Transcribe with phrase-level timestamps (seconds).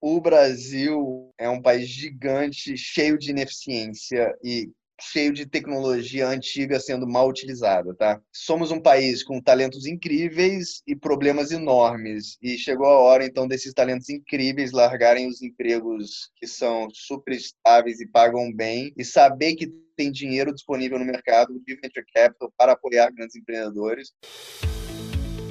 [0.00, 4.70] o Brasil é um país gigante, cheio de ineficiência e
[5.02, 8.20] cheio de tecnologia antiga sendo mal utilizada, tá?
[8.30, 13.72] Somos um país com talentos incríveis e problemas enormes e chegou a hora então desses
[13.72, 19.68] talentos incríveis largarem os empregos que são super estáveis e pagam bem e saber que
[19.96, 24.12] tem dinheiro disponível no mercado de venture capital para apoiar grandes empreendedores.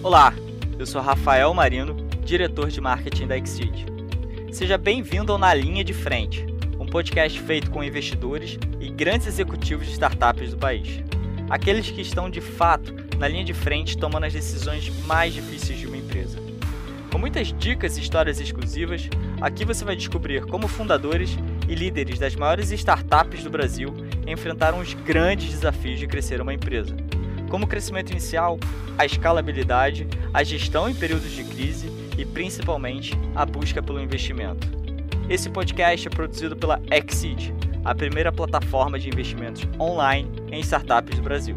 [0.04, 0.32] Olá,
[0.78, 3.99] eu sou Rafael Marino, diretor de marketing da Exceed.
[4.52, 6.50] Seja bem-vindo ao Na Linha de Frente
[6.90, 11.02] podcast feito com investidores e grandes executivos de startups do país.
[11.50, 15.88] Aqueles que estão de fato na linha de frente tomando as decisões mais difíceis de
[15.88, 16.38] uma empresa.
[17.12, 19.10] Com muitas dicas e histórias exclusivas,
[19.42, 21.38] aqui você vai descobrir como fundadores
[21.68, 23.94] e líderes das maiores startups do Brasil
[24.28, 26.96] enfrentaram os grandes desafios de crescer uma empresa,
[27.50, 28.60] como o crescimento inicial,
[28.96, 34.68] a escalabilidade, a gestão em períodos de crise e principalmente a busca pelo investimento.
[35.30, 37.54] Esse podcast é produzido pela Exceed,
[37.86, 41.56] a primeira plataforma de investimentos online em startups do Brasil.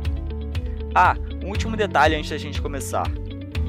[0.95, 3.11] Ah, um último detalhe antes da gente começar.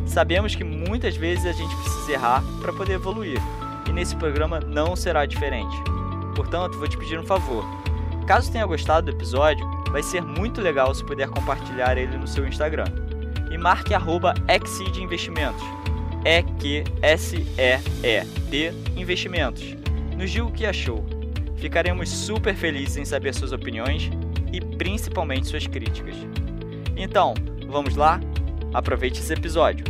[0.06, 3.40] Sabemos que muitas vezes a gente precisa errar para poder evoluir,
[3.90, 5.76] e nesse programa não será diferente.
[6.36, 7.66] Portanto, vou te pedir um favor.
[8.28, 12.48] Caso tenha gostado do episódio, vai ser muito legal se puder compartilhar ele no seu
[12.48, 12.86] Instagram.
[13.50, 14.34] E marque arroba
[15.02, 15.64] Investimentos.
[16.26, 17.84] E-Q-S-E-E-D
[18.96, 19.76] Investimentos
[20.18, 21.04] nos diga o que achou.
[21.58, 24.10] Ficaremos super felizes em saber suas opiniões
[24.54, 26.16] e principalmente suas críticas.
[26.96, 27.34] Então,
[27.68, 28.22] vamos lá?
[28.74, 29.86] Aproveite esse episódio.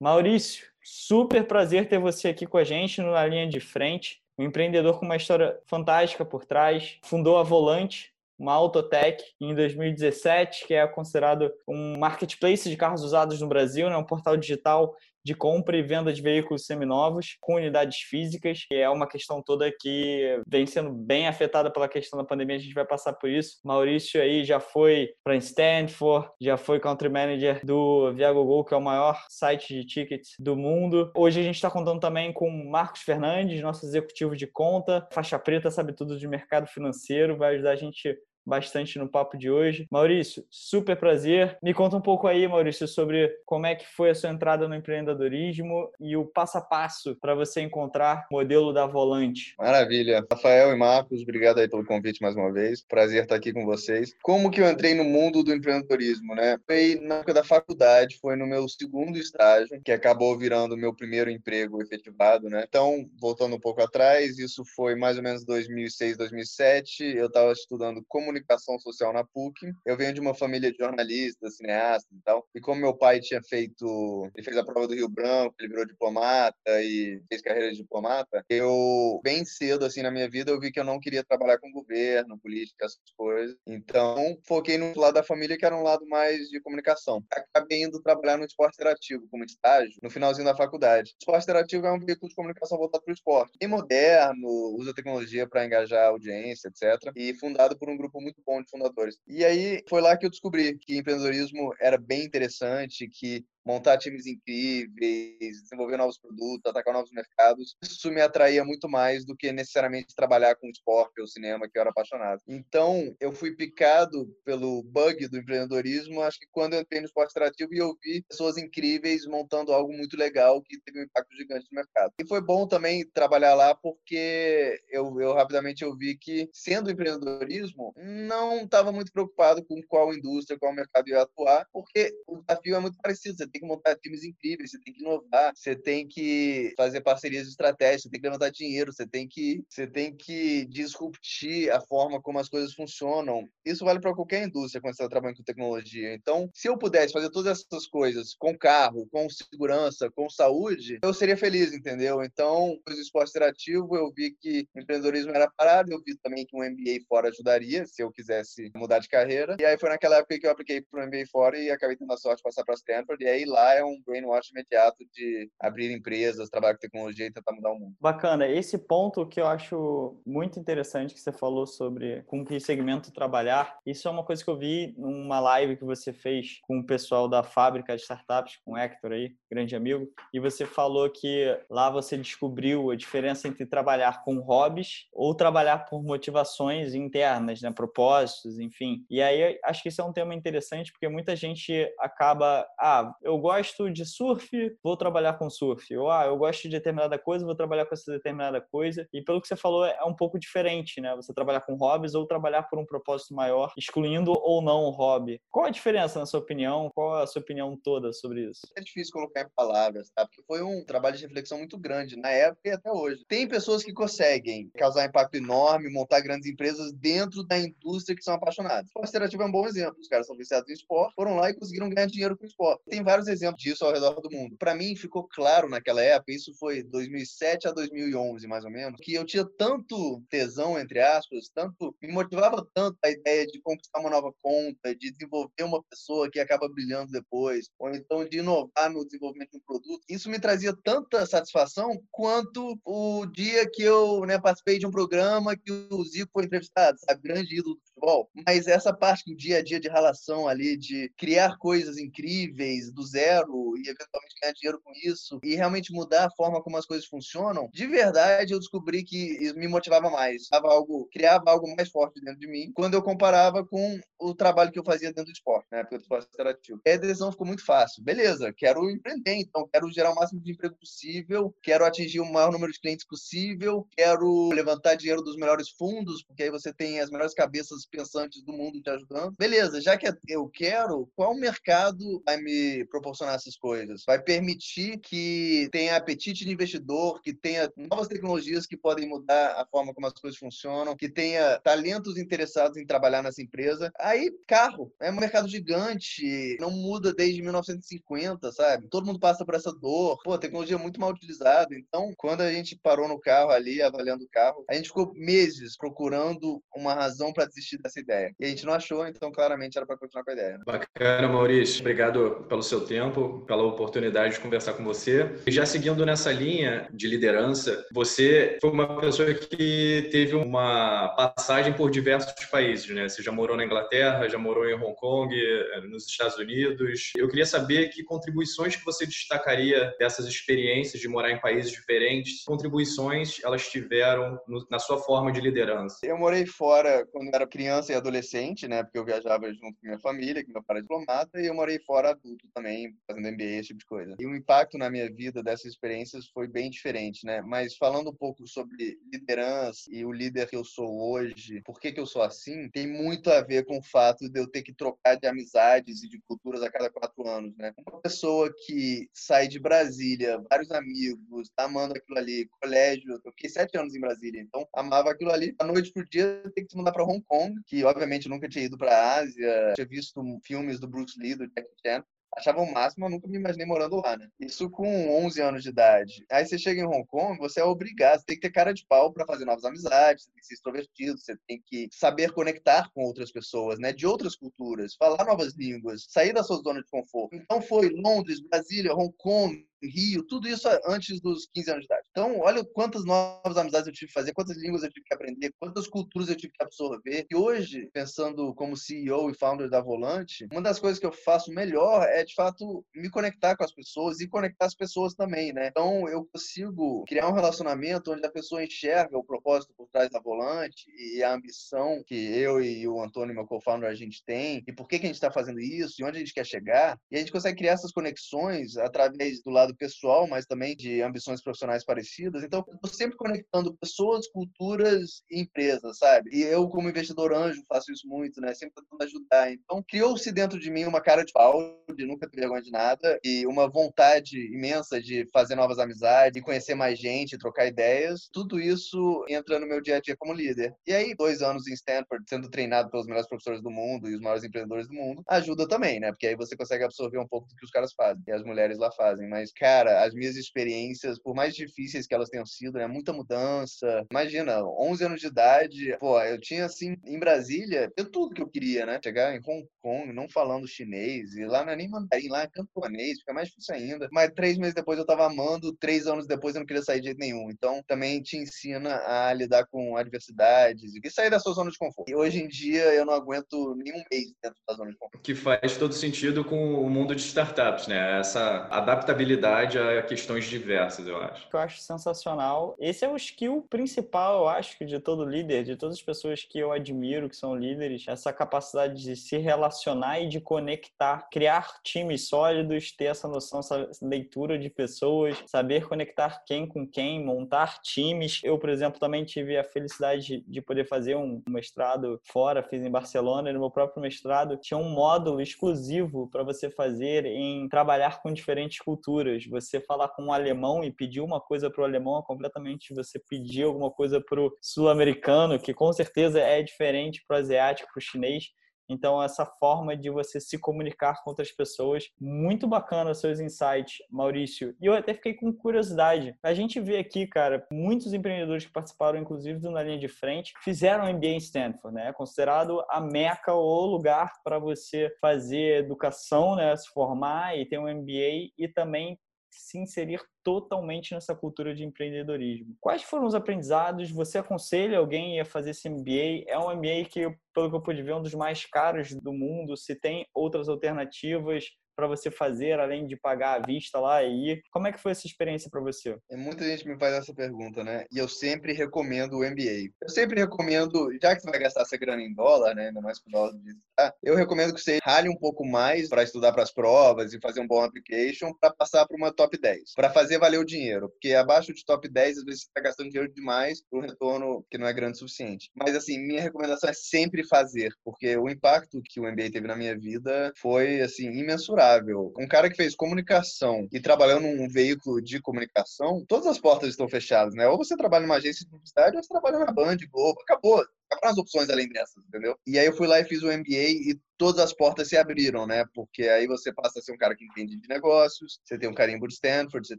[0.00, 4.22] Maurício, super prazer ter você aqui com a gente na linha de frente.
[4.38, 6.96] Um empreendedor com uma história fantástica por trás.
[7.02, 13.38] Fundou a Volante, uma autotech em 2017, que é considerado um marketplace de carros usados
[13.38, 13.96] no Brasil, né?
[13.98, 18.88] um portal digital de compra e venda de veículos seminovos com unidades físicas, que é
[18.88, 22.84] uma questão toda que vem sendo bem afetada pela questão da pandemia, a gente vai
[22.84, 23.58] passar por isso.
[23.64, 28.82] Maurício aí já foi para Stanford, já foi country manager do Viagogo, que é o
[28.82, 31.10] maior site de tickets do mundo.
[31.14, 35.70] Hoje a gente está contando também com Marcos Fernandes, nosso executivo de conta, faixa preta,
[35.70, 38.16] sabe tudo de mercado financeiro, vai ajudar a gente
[38.50, 39.86] bastante no papo de hoje.
[39.90, 41.56] Maurício, super prazer.
[41.62, 44.74] Me conta um pouco aí, Maurício, sobre como é que foi a sua entrada no
[44.74, 49.54] empreendedorismo e o passo a passo para você encontrar o modelo da Volante.
[49.56, 50.26] Maravilha.
[50.30, 52.82] Rafael e Marcos, obrigado aí pelo convite mais uma vez.
[52.82, 54.14] Prazer estar aqui com vocês.
[54.22, 56.58] Como que eu entrei no mundo do empreendedorismo, né?
[56.66, 60.92] Foi na época da faculdade, foi no meu segundo estágio, que acabou virando o meu
[60.92, 62.64] primeiro emprego efetivado, né?
[62.68, 67.04] Então, voltando um pouco atrás, isso foi mais ou menos 2006, 2007.
[67.04, 69.72] Eu estava estudando como comunicação social na PUC.
[69.84, 72.46] Eu venho de uma família de jornalistas, cineastas e tal.
[72.54, 75.86] E como meu pai tinha feito, ele fez a prova do Rio Branco, ele virou
[75.86, 80.70] diplomata e fez carreira de diplomata, eu bem cedo assim na minha vida eu vi
[80.70, 83.56] que eu não queria trabalhar com governo, política, essas coisas.
[83.66, 87.22] Então, foquei no lado da família que era um lado mais de comunicação.
[87.54, 91.10] Acabei indo trabalhar no esporte interativo como estágio no finalzinho da faculdade.
[91.10, 93.52] O esporte interativo é um veículo de comunicação voltado para o esporte.
[93.60, 97.12] E moderno, usa tecnologia para engajar a audiência, etc.
[97.16, 99.18] E fundado por um grupo muito bom de fundadores.
[99.26, 104.26] E aí foi lá que eu descobri que empreendedorismo era bem interessante, que montar times
[104.26, 107.76] incríveis, desenvolver novos produtos, atacar novos mercados.
[107.82, 111.80] Isso me atraía muito mais do que necessariamente trabalhar com esporte ou cinema, que eu
[111.80, 112.40] era apaixonado.
[112.48, 117.30] Então, eu fui picado pelo bug do empreendedorismo, acho que quando eu entrei no esporte
[117.30, 121.66] interativo e eu vi pessoas incríveis montando algo muito legal que teve um impacto gigante
[121.70, 122.12] no mercado.
[122.20, 127.92] E foi bom também trabalhar lá porque eu, eu rapidamente eu vi que, sendo empreendedorismo,
[127.96, 132.80] não estava muito preocupado com qual indústria, qual mercado ia atuar, porque o desafio é
[132.80, 133.49] muito parecido.
[133.50, 138.02] Tem que montar times incríveis, você tem que inovar, você tem que fazer parcerias estratégicas,
[138.02, 142.38] você tem que levantar dinheiro, você tem que, você tem que disruptir a forma como
[142.38, 143.48] as coisas funcionam.
[143.64, 146.14] Isso vale para qualquer indústria quando você está trabalhando com tecnologia.
[146.14, 151.14] Então, se eu pudesse fazer todas essas coisas com carro, com segurança, com saúde, eu
[151.14, 152.22] seria feliz, entendeu?
[152.22, 156.62] Então, do esporte interativo, eu vi que empreendedorismo era parado, eu vi também que um
[156.62, 159.56] MBA fora ajudaria, se eu quisesse mudar de carreira.
[159.60, 162.12] E aí foi naquela época que eu apliquei para o MBA fora e acabei tendo
[162.12, 163.22] a sorte de passar para Stanford.
[163.22, 167.52] E aí lá é um brainwash imediato de abrir empresas, trabalhar com tecnologia e tentar
[167.52, 167.94] mudar o mundo.
[168.00, 168.46] Bacana.
[168.46, 173.78] Esse ponto que eu acho muito interessante que você falou sobre com que segmento trabalhar,
[173.86, 177.28] isso é uma coisa que eu vi numa live que você fez com o pessoal
[177.28, 181.90] da fábrica de startups, com o Hector aí, grande amigo, e você falou que lá
[181.90, 188.58] você descobriu a diferença entre trabalhar com hobbies ou trabalhar por motivações internas, né, propósitos,
[188.58, 189.04] enfim.
[189.10, 193.29] E aí acho que isso é um tema interessante porque muita gente acaba, ah, eu
[193.30, 194.48] eu gosto de surf,
[194.82, 195.96] vou trabalhar com surf.
[195.96, 199.08] Ou, ah, eu gosto de determinada coisa, vou trabalhar com essa determinada coisa.
[199.12, 201.14] E pelo que você falou, é um pouco diferente, né?
[201.14, 205.40] Você trabalhar com hobbies ou trabalhar por um propósito maior, excluindo ou não o hobby.
[205.50, 206.90] Qual a diferença, na sua opinião?
[206.94, 208.60] Qual a sua opinião toda sobre isso?
[208.76, 210.26] É difícil colocar em palavras, tá?
[210.26, 213.24] Porque foi um trabalho de reflexão muito grande na época e até hoje.
[213.28, 218.34] Tem pessoas que conseguem causar impacto enorme, montar grandes empresas dentro da indústria que são
[218.34, 218.90] apaixonados.
[218.96, 220.00] O Alternativa é um bom exemplo.
[220.00, 222.82] Os caras são viciados em esporte, foram lá e conseguiram ganhar dinheiro com esporte.
[222.88, 224.56] Tem vários exemplos disso ao redor do mundo.
[224.58, 229.14] Para mim, ficou claro naquela época, isso foi 2007 a 2011, mais ou menos, que
[229.14, 234.10] eu tinha tanto tesão, entre aspas, tanto me motivava tanto a ideia de conquistar uma
[234.10, 239.04] nova conta, de desenvolver uma pessoa que acaba brilhando depois, ou então de inovar no
[239.04, 240.02] desenvolvimento de um produto.
[240.08, 245.56] Isso me trazia tanta satisfação quanto o dia que eu né, participei de um programa
[245.56, 247.20] que o Zico foi entrevistado, sabe?
[247.22, 248.30] Grande ídolo do futebol.
[248.46, 253.02] Mas essa parte do dia a dia de relação ali, de criar coisas incríveis do
[253.02, 257.06] zero e eventualmente ganhar dinheiro com isso e realmente mudar a forma como as coisas
[257.06, 260.48] funcionam, de verdade eu descobri que me motivava mais.
[260.50, 264.70] Dava algo, criava algo mais forte dentro de mim quando eu comparava com o trabalho
[264.70, 265.82] que eu fazia dentro do esporte, né?
[265.82, 266.80] Porque o esporte interativo.
[266.84, 268.02] E a decisão ficou muito fácil.
[268.02, 272.52] Beleza, quero empreender, então quero gerar o máximo de emprego possível, quero atingir o maior
[272.52, 277.10] número de clientes possível, quero levantar dinheiro dos melhores fundos, porque aí você tem as
[277.10, 279.34] melhores cabeças pensantes do mundo te ajudando.
[279.38, 284.02] Beleza, já que eu quero, qual mercado vai me proporcionar essas coisas?
[284.06, 289.66] Vai permitir que tenha apetite de investidor, que tenha novas tecnologias que podem mudar a
[289.66, 293.92] forma como as coisas funcionam, que tenha talentos interessados em trabalhar nessa empresa.
[293.98, 298.88] Aí, carro, é um mercado gigante, não muda desde 1950, sabe?
[298.88, 300.18] Todo mundo passa por essa dor.
[300.22, 301.74] Pô, tecnologia é muito mal utilizada.
[301.74, 305.76] Então, quando a gente parou no carro ali, avaliando o carro, a gente ficou meses
[305.76, 308.34] procurando uma razão para desistir dessa ideia.
[308.38, 310.60] E a gente não achou, então claramente era para continuar com a ideia.
[310.66, 311.80] Bacana, Maurício.
[311.80, 315.30] Obrigado pelo seu tempo, pela oportunidade de conversar com você.
[315.46, 321.72] E já seguindo nessa linha de liderança, você foi uma pessoa que teve uma passagem
[321.72, 323.08] por diversos países, né?
[323.08, 327.12] Você já morou na Inglaterra, já morou em Hong Kong, eh, nos Estados Unidos.
[327.16, 332.44] Eu queria saber que contribuições que você destacaria dessas experiências de morar em países diferentes,
[332.44, 334.38] contribuições elas tiveram
[334.70, 335.98] na sua forma de liderança.
[336.02, 338.82] Eu morei fora quando era criança e adolescente, né?
[338.82, 341.78] Porque eu viajava junto com minha família, que meu pai era diplomata, e eu morei
[341.78, 344.16] fora adulto também, fazendo MBA, esse tipo de coisa.
[344.18, 347.40] E o impacto na minha vida dessas experiências foi bem diferente, né?
[347.42, 351.92] Mas falando um pouco sobre liderança e o líder que eu sou hoje, por que,
[351.92, 354.72] que eu sou assim, tem muito a ver com o fato de eu ter que
[354.72, 357.72] trocar de amizades e de culturas a cada quatro anos, né?
[357.86, 363.50] Uma pessoa que sai de Brasília, vários amigos, tá amando aquilo ali, colégio, eu fiquei
[363.50, 365.52] sete anos em Brasília, então amava aquilo ali.
[365.52, 368.64] Da noite pro dia, tem que se mudar para Hong Kong, que obviamente nunca tinha
[368.64, 372.04] ido para a Ásia, tinha visto filmes do Bruce Lee, do Jack Chan,
[372.36, 374.28] achava o máximo, eu nunca me imaginei morando lá, né?
[374.38, 376.24] Isso com 11 anos de idade.
[376.30, 378.86] Aí você chega em Hong Kong, você é obrigado, você tem que ter cara de
[378.86, 382.88] pau para fazer novas amizades, você tem que ser extrovertido, você tem que saber conectar
[382.94, 383.92] com outras pessoas, né?
[383.92, 387.34] De outras culturas, falar novas línguas, sair da sua zona de conforto.
[387.34, 391.99] Então foi Londres, Brasília, Hong Kong, Rio, tudo isso antes dos 15 anos de idade.
[392.20, 395.54] Então, olha quantas novas amizades eu tive que fazer, quantas línguas eu tive que aprender,
[395.58, 397.26] quantas culturas eu tive que absorver.
[397.30, 401.50] E hoje, pensando como CEO e founder da Volante, uma das coisas que eu faço
[401.50, 405.68] melhor é, de fato, me conectar com as pessoas e conectar as pessoas também, né?
[405.68, 410.20] Então, eu consigo criar um relacionamento onde a pessoa enxerga o propósito por trás da
[410.20, 414.74] Volante e a ambição que eu e o Antônio, meu co-founder, a gente tem e
[414.74, 416.98] por que, que a gente está fazendo isso e onde a gente quer chegar.
[417.10, 421.42] E a gente consegue criar essas conexões através do lado pessoal, mas também de ambições
[421.42, 422.09] profissionais parecidas.
[422.18, 426.30] Então, eu estou sempre conectando pessoas, culturas e empresas, sabe?
[426.32, 428.54] E eu, como investidor anjo, faço isso muito, né?
[428.54, 429.52] Sempre tentando ajudar.
[429.52, 431.60] Então, criou-se dentro de mim uma cara de pau,
[431.94, 436.42] de nunca ter vergonha de nada, e uma vontade imensa de fazer novas amizades, de
[436.42, 438.28] conhecer mais gente, trocar ideias.
[438.32, 440.74] Tudo isso entra no meu dia a dia como líder.
[440.86, 444.20] E aí, dois anos em Stanford, sendo treinado pelos melhores professores do mundo e os
[444.20, 446.10] maiores empreendedores do mundo, ajuda também, né?
[446.10, 448.78] Porque aí você consegue absorver um pouco do que os caras fazem e as mulheres
[448.78, 449.28] lá fazem.
[449.28, 452.86] Mas cara, as minhas experiências, por mais difíceis que elas tenham sido, né?
[452.86, 454.06] Muita mudança.
[454.10, 458.48] Imagina, 11 anos de idade, pô, eu tinha assim, em Brasília, eu tudo que eu
[458.48, 459.00] queria, né?
[459.02, 462.48] Chegar em Hong Kong, não falando chinês, e lá não é nem mandarim, lá é
[462.48, 464.08] cantonês, fica mais difícil ainda.
[464.12, 467.06] Mas três meses depois eu tava amando, três anos depois eu não queria sair de
[467.06, 467.50] jeito nenhum.
[467.50, 472.10] Então, também te ensina a lidar com adversidades e sair da sua zona de conforto.
[472.10, 475.22] E hoje em dia eu não aguento nenhum mês dentro da zona de conforto.
[475.22, 478.20] Que faz todo sentido com o mundo de startups, né?
[478.20, 481.48] Essa adaptabilidade a questões diversas, eu acho.
[481.52, 482.76] Eu acho acho sensacional.
[482.78, 486.58] Esse é o skill principal, eu acho, de todo líder, de todas as pessoas que
[486.58, 492.28] eu admiro, que são líderes, essa capacidade de se relacionar e de conectar, criar times
[492.28, 498.40] sólidos, ter essa noção, essa leitura de pessoas, saber conectar quem com quem, montar times.
[498.44, 502.90] Eu, por exemplo, também tive a felicidade de poder fazer um mestrado fora, fiz em
[502.90, 508.20] Barcelona, e no meu próprio mestrado tinha um módulo exclusivo para você fazer em trabalhar
[508.22, 509.46] com diferentes culturas.
[509.46, 513.18] Você falar com um alemão e pedir uma coisa para o alemão é completamente você
[513.18, 517.98] pedir alguma coisa para o sul-americano, que com certeza é diferente para o asiático, para
[517.98, 518.44] o chinês.
[518.90, 524.74] Então, essa forma de você se comunicar com outras pessoas, muito bacana seus insights, Maurício.
[524.82, 526.34] E eu até fiquei com curiosidade.
[526.42, 530.52] A gente vê aqui, cara, muitos empreendedores que participaram, inclusive, do Na Linha de Frente,
[530.64, 532.08] fizeram MBA em Stanford, né?
[532.08, 536.74] É considerado a meca ou lugar para você fazer educação, né?
[536.74, 539.16] Se formar e ter um MBA e também
[539.50, 542.76] se inserir totalmente nessa cultura de empreendedorismo.
[542.80, 544.10] Quais foram os aprendizados?
[544.10, 546.44] Você aconselha alguém a fazer esse MBA?
[546.46, 549.32] É um MBA que, pelo que eu pude ver, é um dos mais caros do
[549.32, 549.76] mundo.
[549.76, 551.64] Se tem outras alternativas,
[552.00, 554.62] para você fazer, além de pagar à vista lá e ir.
[554.70, 556.16] Como é que foi essa experiência para você?
[556.30, 558.06] É, muita gente me faz essa pergunta, né?
[558.10, 559.92] E eu sempre recomendo o MBA.
[560.00, 562.88] Eu sempre recomendo, já que você vai gastar essa grana em dólar, né?
[562.88, 566.22] Ainda mais com dólar de ah, eu recomendo que você rale um pouco mais para
[566.22, 569.92] estudar para as provas e fazer um bom application para passar para uma top 10,
[569.94, 573.10] para fazer valer o dinheiro, porque abaixo de top 10 às vezes você está gastando
[573.10, 575.70] dinheiro demais para um retorno que não é grande o suficiente.
[575.74, 579.76] Mas assim, minha recomendação é sempre fazer, porque o impacto que o MBA teve na
[579.76, 581.89] minha vida foi assim imensurável
[582.38, 587.08] um cara que fez comunicação e trabalhou num veículo de comunicação, todas as portas estão
[587.08, 587.68] fechadas, né?
[587.68, 590.84] Ou você trabalha numa agência de publicidade ou você trabalha na Band, Globo, acabou.
[591.10, 592.56] Acabou as opções além dessas, entendeu?
[592.66, 595.66] E aí eu fui lá e fiz o MBA e todas as portas se abriram,
[595.66, 595.84] né?
[595.94, 598.94] Porque aí você passa a ser um cara que entende de negócios, você tem um
[598.94, 599.98] carimbo de Stanford, você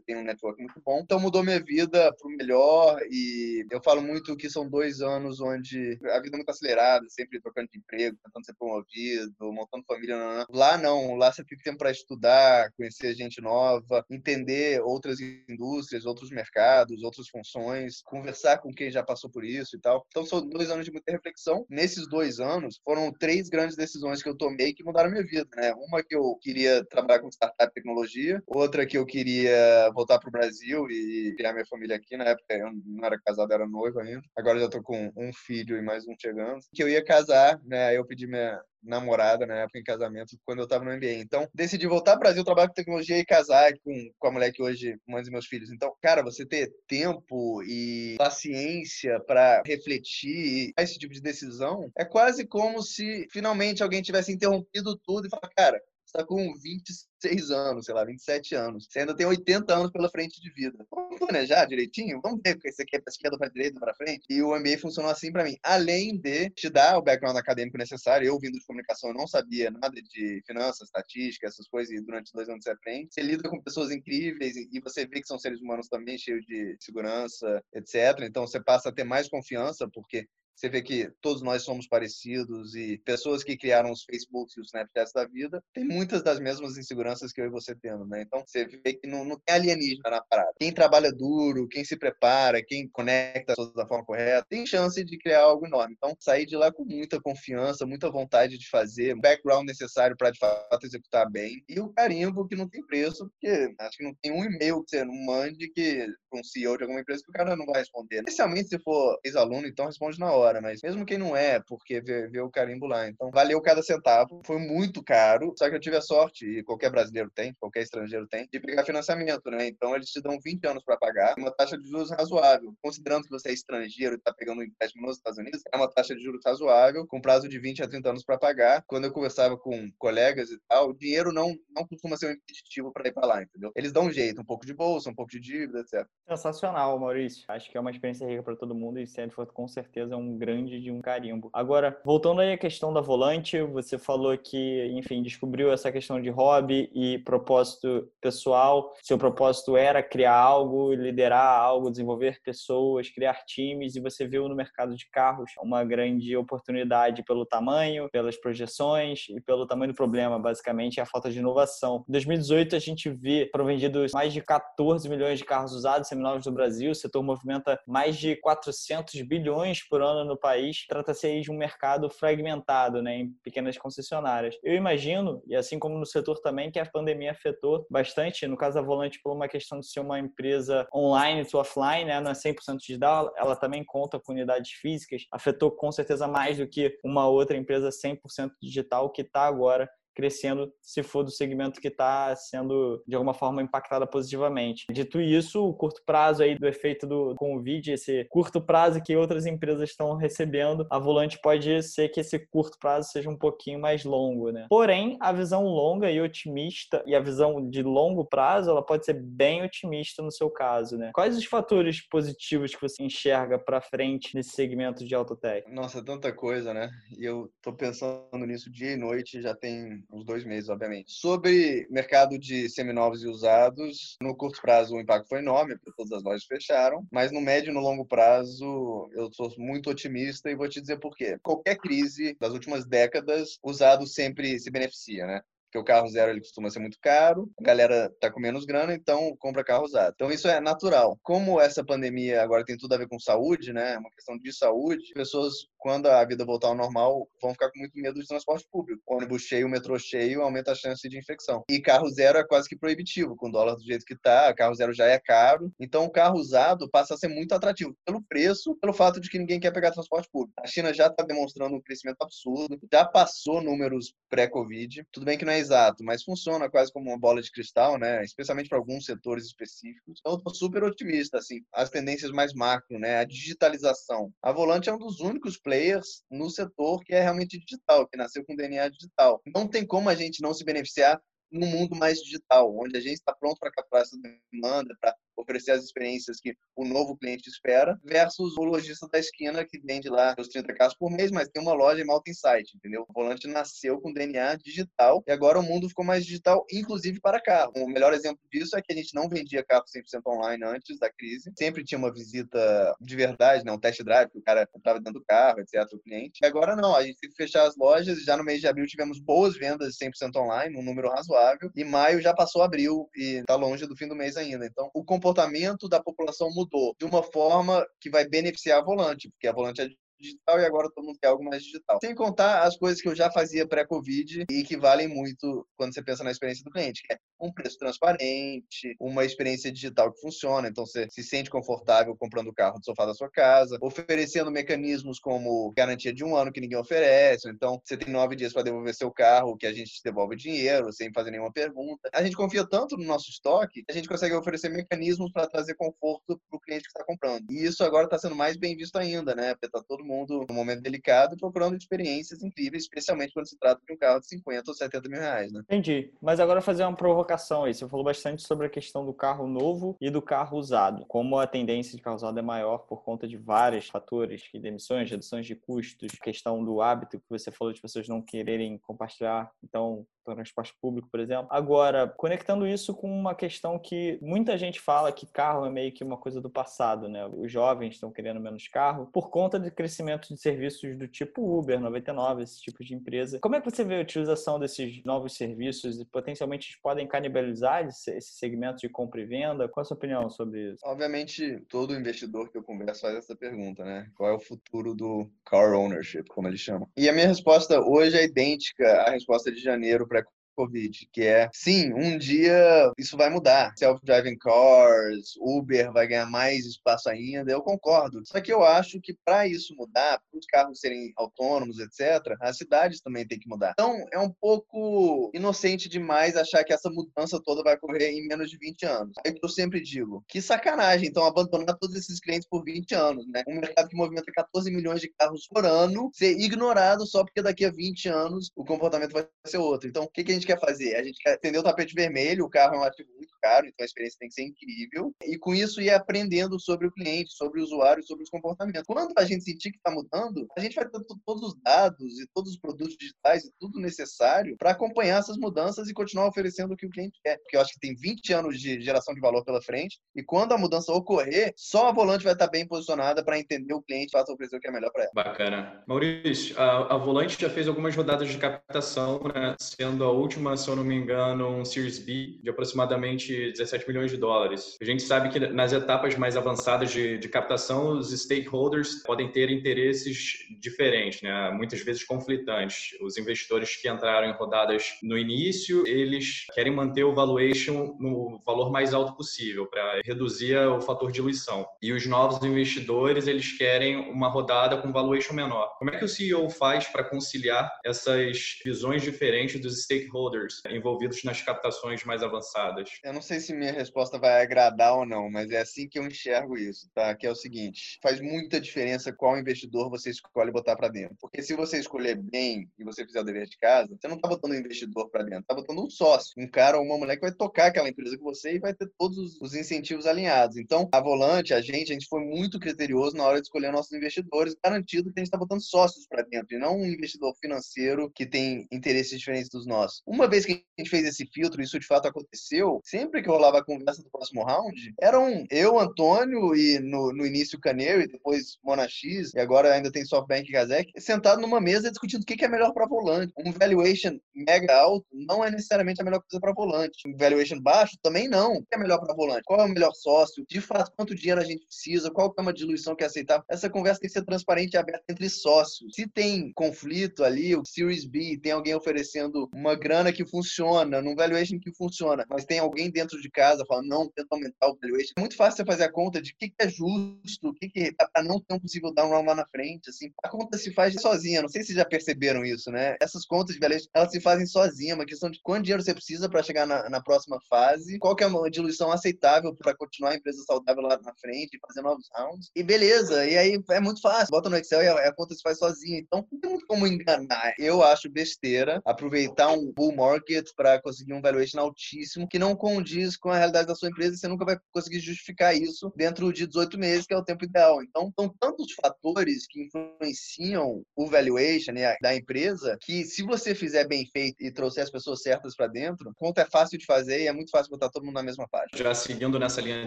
[0.00, 1.00] tem um network muito bom.
[1.00, 5.40] Então mudou minha vida para o melhor e eu falo muito que são dois anos
[5.40, 10.16] onde a vida é muito acelerada, sempre trocando de emprego, tentando ser promovido, montando família.
[10.16, 10.46] Não, não.
[10.50, 16.30] Lá não, lá você tem tempo para estudar, conhecer gente nova, entender outras indústrias, outros
[16.30, 20.04] mercados, outras funções, conversar com quem já passou por isso e tal.
[20.08, 21.66] Então são dois anos de muita reflexão.
[21.68, 25.72] Nesses dois anos foram três grandes decisões que eu tomei que mudaram minha vida, né?
[25.74, 30.32] Uma que eu queria trabalhar com startup tecnologia, outra que eu queria voltar para o
[30.32, 32.16] Brasil e criar minha família aqui.
[32.16, 34.22] Na época eu não era casado, era noivo ainda.
[34.36, 36.60] Agora já tô com um filho e mais um chegando.
[36.72, 37.96] Que eu ia casar, né?
[37.96, 41.20] Eu pedi minha, namorada na época em casamento quando eu estava no MBA.
[41.20, 44.62] Então, decidi voltar ao Brasil, trabalhar com tecnologia e casar com, com a mulher que
[44.62, 45.70] hoje dos meus filhos.
[45.70, 52.46] Então, cara, você ter tempo e paciência para refletir esse tipo de decisão é quase
[52.46, 55.80] como se finalmente alguém tivesse interrompido tudo e falar, cara,
[56.12, 58.86] está com 26 anos, sei lá, 27 anos.
[58.88, 60.86] Você ainda tem 80 anos pela frente de vida.
[60.90, 62.20] Vamos planejar direitinho?
[62.22, 64.24] Vamos ver o que você quer para esquerda, para direita, para frente?
[64.28, 65.56] E o MBA funcionou assim para mim.
[65.62, 69.70] Além de te dar o background acadêmico necessário, eu vindo de comunicação, eu não sabia
[69.70, 73.08] nada de finanças, estatística, essas coisas, e durante dois anos você aprende.
[73.10, 76.76] Você lida com pessoas incríveis e você vê que são seres humanos também cheios de
[76.80, 78.20] segurança, etc.
[78.22, 82.74] Então você passa a ter mais confiança, porque você vê que todos nós somos parecidos
[82.74, 86.76] e pessoas que criaram os Facebooks e os Snapchats da vida têm muitas das mesmas
[86.76, 88.22] inseguranças que eu e você temos, né?
[88.22, 90.52] Então você vê que não, não tem alienígena na parada.
[90.60, 95.02] Quem trabalha duro, quem se prepara, quem conecta as pessoas da forma correta, tem chance
[95.02, 95.94] de criar algo enorme.
[95.96, 100.38] Então sair de lá com muita confiança, muita vontade de fazer, background necessário para de
[100.38, 104.32] fato executar bem e o carimbo que não tem preço, porque acho que não tem
[104.32, 107.56] um e-mail que você não mande que um CEO de alguma empresa que o cara
[107.56, 108.16] não vai responder.
[108.18, 112.00] Especialmente se for ex-aluno, então responde na hora hora, mas mesmo quem não é, porque
[112.00, 113.08] vê, vê, o carimbo lá.
[113.08, 114.42] Então, valeu cada centavo.
[114.44, 118.26] Foi muito caro, só que eu tive a sorte, e qualquer brasileiro tem, qualquer estrangeiro
[118.28, 119.66] tem, de pegar financiamento, né?
[119.66, 122.74] Então, eles te dão 20 anos para pagar, uma taxa de juros razoável.
[122.82, 125.90] Considerando que você é estrangeiro e está pegando um empréstimo nos Estados Unidos, é uma
[125.90, 128.82] taxa de juros razoável, com prazo de 20 a 30 anos para pagar.
[128.86, 132.92] Quando eu conversava com colegas e tal, o dinheiro não, não costuma ser um impeditivo
[132.92, 133.70] para ir para lá, entendeu?
[133.76, 136.06] Eles dão um jeito, um pouco de bolsa, um pouco de dívida, etc.
[136.28, 137.44] Sensacional, Maurício.
[137.48, 140.31] Acho que é uma experiência rica para todo mundo e Stanford com certeza é um
[140.36, 141.50] grande de um carimbo.
[141.52, 146.30] Agora, voltando aí à questão da volante, você falou que, enfim, descobriu essa questão de
[146.30, 148.94] hobby e propósito pessoal.
[149.02, 154.54] Seu propósito era criar algo, liderar algo, desenvolver pessoas, criar times, e você viu no
[154.54, 160.38] mercado de carros uma grande oportunidade pelo tamanho, pelas projeções e pelo tamanho do problema,
[160.38, 162.04] basicamente, é a falta de inovação.
[162.08, 166.46] Em 2018, a gente vê foram vendidos mais de 14 milhões de carros usados seminovos
[166.46, 171.26] no Brasil, o setor movimenta mais de 400 bilhões por ano funciona no país, trata-se
[171.26, 174.56] aí de um mercado fragmentado, né, em pequenas concessionárias.
[174.62, 178.76] Eu imagino, e assim como no setor também, que a pandemia afetou bastante, no caso
[178.76, 182.34] da Volante, por uma questão de ser uma empresa online to offline, né, não é
[182.34, 187.28] 100% digital, ela também conta com unidades físicas, afetou com certeza mais do que uma
[187.28, 193.02] outra empresa 100% digital que está agora crescendo se for do segmento que está sendo
[193.06, 194.84] de alguma forma impactada positivamente.
[194.90, 199.46] Dito isso, o curto prazo aí do efeito do Covid, esse curto prazo que outras
[199.46, 204.04] empresas estão recebendo, a Volante pode ser que esse curto prazo seja um pouquinho mais
[204.04, 204.66] longo, né?
[204.68, 209.14] Porém, a visão longa e otimista e a visão de longo prazo, ela pode ser
[209.14, 211.10] bem otimista no seu caso, né?
[211.14, 215.70] Quais os fatores positivos que você enxerga para frente nesse segmento de autotech?
[215.70, 216.90] Nossa, tanta coisa, né?
[217.18, 221.12] E eu tô pensando nisso dia e noite, já tem uns dois meses, obviamente.
[221.12, 226.12] Sobre mercado de seminovos e usados, no curto prazo o impacto foi enorme, porque todas
[226.12, 230.56] as lojas fecharam, mas no médio e no longo prazo eu sou muito otimista e
[230.56, 231.38] vou te dizer por quê.
[231.42, 235.42] Qualquer crise das últimas décadas, usado sempre se beneficia, né?
[235.72, 238.92] Porque o carro zero ele costuma ser muito caro, a galera tá com menos grana,
[238.92, 240.12] então compra carro usado.
[240.14, 241.18] Então isso é natural.
[241.22, 243.94] Como essa pandemia agora tem tudo a ver com saúde, né?
[243.94, 247.78] É uma questão de saúde, pessoas quando a vida voltar ao normal, vão ficar com
[247.78, 249.02] muito medo de transporte público.
[249.06, 251.64] O ônibus cheio, metrô cheio, aumenta a chance de infecção.
[251.68, 254.74] E carro zero é quase que proibitivo, com o dólar do jeito que tá, carro
[254.74, 255.72] zero já é caro.
[255.80, 259.38] Então o carro usado passa a ser muito atrativo pelo preço, pelo fato de que
[259.38, 260.52] ninguém quer pegar transporte público.
[260.62, 265.04] A China já está demonstrando um crescimento absurdo, já passou números pré-Covid.
[265.10, 268.22] Tudo bem que não é exato, mas funciona quase como uma bola de cristal, né?
[268.22, 270.20] Especialmente para alguns setores específicos.
[270.20, 271.60] Então, eu tô super otimista, assim.
[271.72, 273.18] As tendências mais macro, né?
[273.18, 274.32] A digitalização.
[274.42, 278.44] A Volante é um dos únicos players no setor que é realmente digital, que nasceu
[278.44, 279.40] com DNA digital.
[279.54, 283.14] Não tem como a gente não se beneficiar num mundo mais digital, onde a gente
[283.14, 284.16] está pronto para capturar essa
[284.50, 289.64] demanda, para oferecer as experiências que o novo cliente espera, versus o lojista da esquina
[289.64, 292.76] que vende lá os 30 carros por mês, mas tem uma loja em Malta Insight,
[292.76, 293.04] entendeu?
[293.08, 297.40] O volante nasceu com DNA digital e agora o mundo ficou mais digital, inclusive para
[297.40, 297.72] carro.
[297.76, 301.10] O melhor exemplo disso é que a gente não vendia carro 100% online antes da
[301.10, 303.72] crise, sempre tinha uma visita de verdade, né?
[303.72, 306.40] um test drive, que o cara estava dentro do carro, etc, o cliente.
[306.42, 308.66] E agora não, a gente teve que fechar as lojas e já no mês de
[308.66, 313.40] abril tivemos boas vendas 100% online, um número razoável, e maio já passou abril e
[313.40, 314.66] está longe do fim do mês ainda.
[314.66, 319.46] Então, o comportamento da população mudou de uma forma que vai beneficiar a volante, porque
[319.46, 319.88] a volante é
[320.22, 321.98] digital e agora todo mundo quer algo mais digital.
[322.02, 326.02] Sem contar as coisas que eu já fazia pré-Covid e que valem muito quando você
[326.02, 330.68] pensa na experiência do cliente, que é um preço transparente, uma experiência digital que funciona,
[330.68, 335.18] então você se sente confortável comprando o carro do sofá da sua casa, oferecendo mecanismos
[335.18, 338.94] como garantia de um ano que ninguém oferece, então você tem nove dias para devolver
[338.94, 342.08] seu carro, que a gente devolve dinheiro sem fazer nenhuma pergunta.
[342.14, 345.74] A gente confia tanto no nosso estoque que a gente consegue oferecer mecanismos para trazer
[345.74, 347.50] conforto para o cliente que está comprando.
[347.50, 349.54] E isso agora está sendo mais bem visto ainda, né?
[349.54, 353.92] Porque está todo mundo num momento delicado procurando experiências incríveis, especialmente quando se trata de
[353.92, 355.60] um carro de 50 ou 70 mil reais, né?
[355.60, 356.12] Entendi.
[356.20, 357.74] Mas agora fazer uma provocação aí.
[357.74, 361.04] Você falou bastante sobre a questão do carro novo e do carro usado.
[361.06, 365.10] Como a tendência de carro usado é maior por conta de vários fatores, que demissões,
[365.10, 369.50] reduções de custos, questão do hábito que você falou de pessoas não quererem compartilhar.
[369.62, 371.46] Então, transporte público, por exemplo.
[371.50, 376.04] Agora, conectando isso com uma questão que muita gente fala que carro é meio que
[376.04, 377.26] uma coisa do passado, né?
[377.26, 381.80] Os jovens estão querendo menos carro por conta do crescimento de serviços do tipo Uber,
[381.80, 383.38] 99, esse tipo de empresa.
[383.40, 388.20] Como é que você vê a utilização desses novos serviços e potencialmente podem canibalizar esse
[388.20, 389.68] segmento de compra e venda?
[389.68, 390.80] Qual a sua opinião sobre isso?
[390.84, 394.08] Obviamente, todo investidor que eu converso faz essa pergunta, né?
[394.14, 396.88] Qual é o futuro do car ownership, como eles chamam?
[396.96, 400.11] E a minha resposta hoje é idêntica à resposta de janeiro para
[400.56, 403.72] Covid, que é, sim, um dia isso vai mudar.
[403.76, 408.22] Self-driving cars, Uber vai ganhar mais espaço ainda, eu concordo.
[408.26, 412.56] Só que eu acho que para isso mudar, para os carros serem autônomos, etc., as
[412.56, 413.72] cidades também têm que mudar.
[413.72, 418.50] Então, é um pouco inocente demais achar que essa mudança toda vai ocorrer em menos
[418.50, 419.12] de 20 anos.
[419.24, 420.24] É o que eu sempre digo.
[420.28, 423.42] Que sacanagem, então, abandonar todos esses clientes por 20 anos, né?
[423.48, 427.64] Um mercado que movimenta 14 milhões de carros por ano ser ignorado só porque daqui
[427.64, 429.88] a 20 anos o comportamento vai ser outro.
[429.88, 430.96] Então, o que, que a gente quer fazer?
[430.96, 433.82] A gente quer atender o tapete vermelho, o carro é um ativo muito caro, então
[433.82, 435.14] a experiência tem que ser incrível.
[435.24, 438.84] E com isso ir aprendendo sobre o cliente, sobre o usuário, sobre os comportamentos.
[438.86, 442.26] Quando a gente sentir que está mudando, a gente vai ter todos os dados e
[442.34, 446.76] todos os produtos digitais e tudo necessário para acompanhar essas mudanças e continuar oferecendo o
[446.76, 447.38] que o cliente quer.
[447.38, 450.52] Porque eu acho que tem 20 anos de geração de valor pela frente e quando
[450.52, 454.10] a mudança ocorrer, só a Volante vai estar bem posicionada para entender o cliente e
[454.10, 455.12] fazer oferecer o que é melhor para ela.
[455.14, 455.82] Bacana.
[455.86, 460.56] Maurício, a, a Volante já fez algumas rodadas de captação, né, sendo a última última,
[460.56, 464.78] se eu não me engano, um Series B de aproximadamente 17 milhões de dólares.
[464.80, 469.50] A gente sabe que nas etapas mais avançadas de, de captação, os stakeholders podem ter
[469.50, 471.50] interesses diferentes, né?
[471.50, 472.98] muitas vezes conflitantes.
[473.02, 478.70] Os investidores que entraram em rodadas no início, eles querem manter o valuation no valor
[478.70, 481.66] mais alto possível para reduzir o fator diluição.
[481.82, 485.74] E os novos investidores, eles querem uma rodada com valuation menor.
[485.78, 490.21] Como é que o CEO faz para conciliar essas visões diferentes dos stakeholders
[490.70, 492.90] envolvidos nas captações mais avançadas?
[493.04, 496.06] Eu não sei se minha resposta vai agradar ou não, mas é assim que eu
[496.06, 497.14] enxergo isso, tá?
[497.14, 501.16] Que é o seguinte, faz muita diferença qual investidor você escolhe botar para dentro.
[501.20, 504.28] Porque se você escolher bem e você fizer o dever de casa, você não tá
[504.28, 507.22] botando um investidor para dentro, tá botando um sócio, um cara ou uma mulher que
[507.22, 510.56] vai tocar aquela empresa com você e vai ter todos os incentivos alinhados.
[510.56, 513.92] Então, a Volante, a gente, a gente foi muito criterioso na hora de escolher nossos
[513.92, 518.10] investidores, garantido que a gente está botando sócios para dentro e não um investidor financeiro
[518.14, 520.02] que tem interesses diferentes dos nossos.
[520.12, 523.60] Uma vez que a gente fez esse filtro, isso de fato aconteceu, sempre que rolava
[523.60, 528.86] a conversa do próximo round, eram eu, Antônio e no, no início Canary, depois Mona
[528.86, 532.48] X, e agora ainda tem SoftBank e Gazek, sentado numa mesa discutindo o que é
[532.48, 533.32] melhor para volante.
[533.38, 537.08] Um valuation mega alto não é necessariamente a melhor coisa para volante.
[537.08, 538.56] Um valuation baixo também não.
[538.56, 539.44] O que é melhor para volante?
[539.46, 540.44] Qual é o melhor sócio?
[540.46, 542.10] De fato, quanto dinheiro a gente precisa?
[542.10, 543.44] Qual é uma diluição que é aceitável?
[543.48, 545.94] Essa conversa tem que ser transparente e aberta entre sócios.
[545.94, 551.14] Se tem conflito ali, o Series B, tem alguém oferecendo uma grana que funciona, num
[551.14, 555.12] valuation que funciona, mas tem alguém dentro de casa falando, não, tenta aumentar o valuation.
[555.18, 557.92] É muito fácil você fazer a conta de o que, é justo, o que, que
[557.92, 559.90] para não ter um possível down round lá na frente.
[559.90, 561.42] Assim, a conta se faz sozinha.
[561.42, 562.96] Não sei se já perceberam isso, né?
[563.00, 564.92] Essas contas de valuation, elas se fazem sozinha.
[564.92, 568.16] É uma questão de quanto dinheiro você precisa para chegar na, na, próxima fase, qual
[568.16, 572.08] que é uma diluição aceitável para continuar a empresa saudável lá na frente, fazer novos
[572.14, 572.50] rounds.
[572.54, 574.30] E beleza, e aí é muito fácil.
[574.30, 575.98] Bota no Excel e a, a conta se faz sozinha.
[575.98, 577.54] Então, não tem muito como enganar.
[577.58, 583.30] Eu acho besteira aproveitar um market para conseguir um valuation altíssimo que não condiz com
[583.30, 586.78] a realidade da sua empresa e você nunca vai conseguir justificar isso dentro de 18
[586.78, 587.82] meses, que é o tempo ideal.
[587.82, 593.86] Então, são tantos fatores que influenciam o valuation né, da empresa que se você fizer
[593.86, 597.26] bem feito e trouxer as pessoas certas para dentro, conta é fácil de fazer e
[597.26, 598.70] é muito fácil botar todo mundo na mesma página.
[598.74, 599.86] Já seguindo nessa linha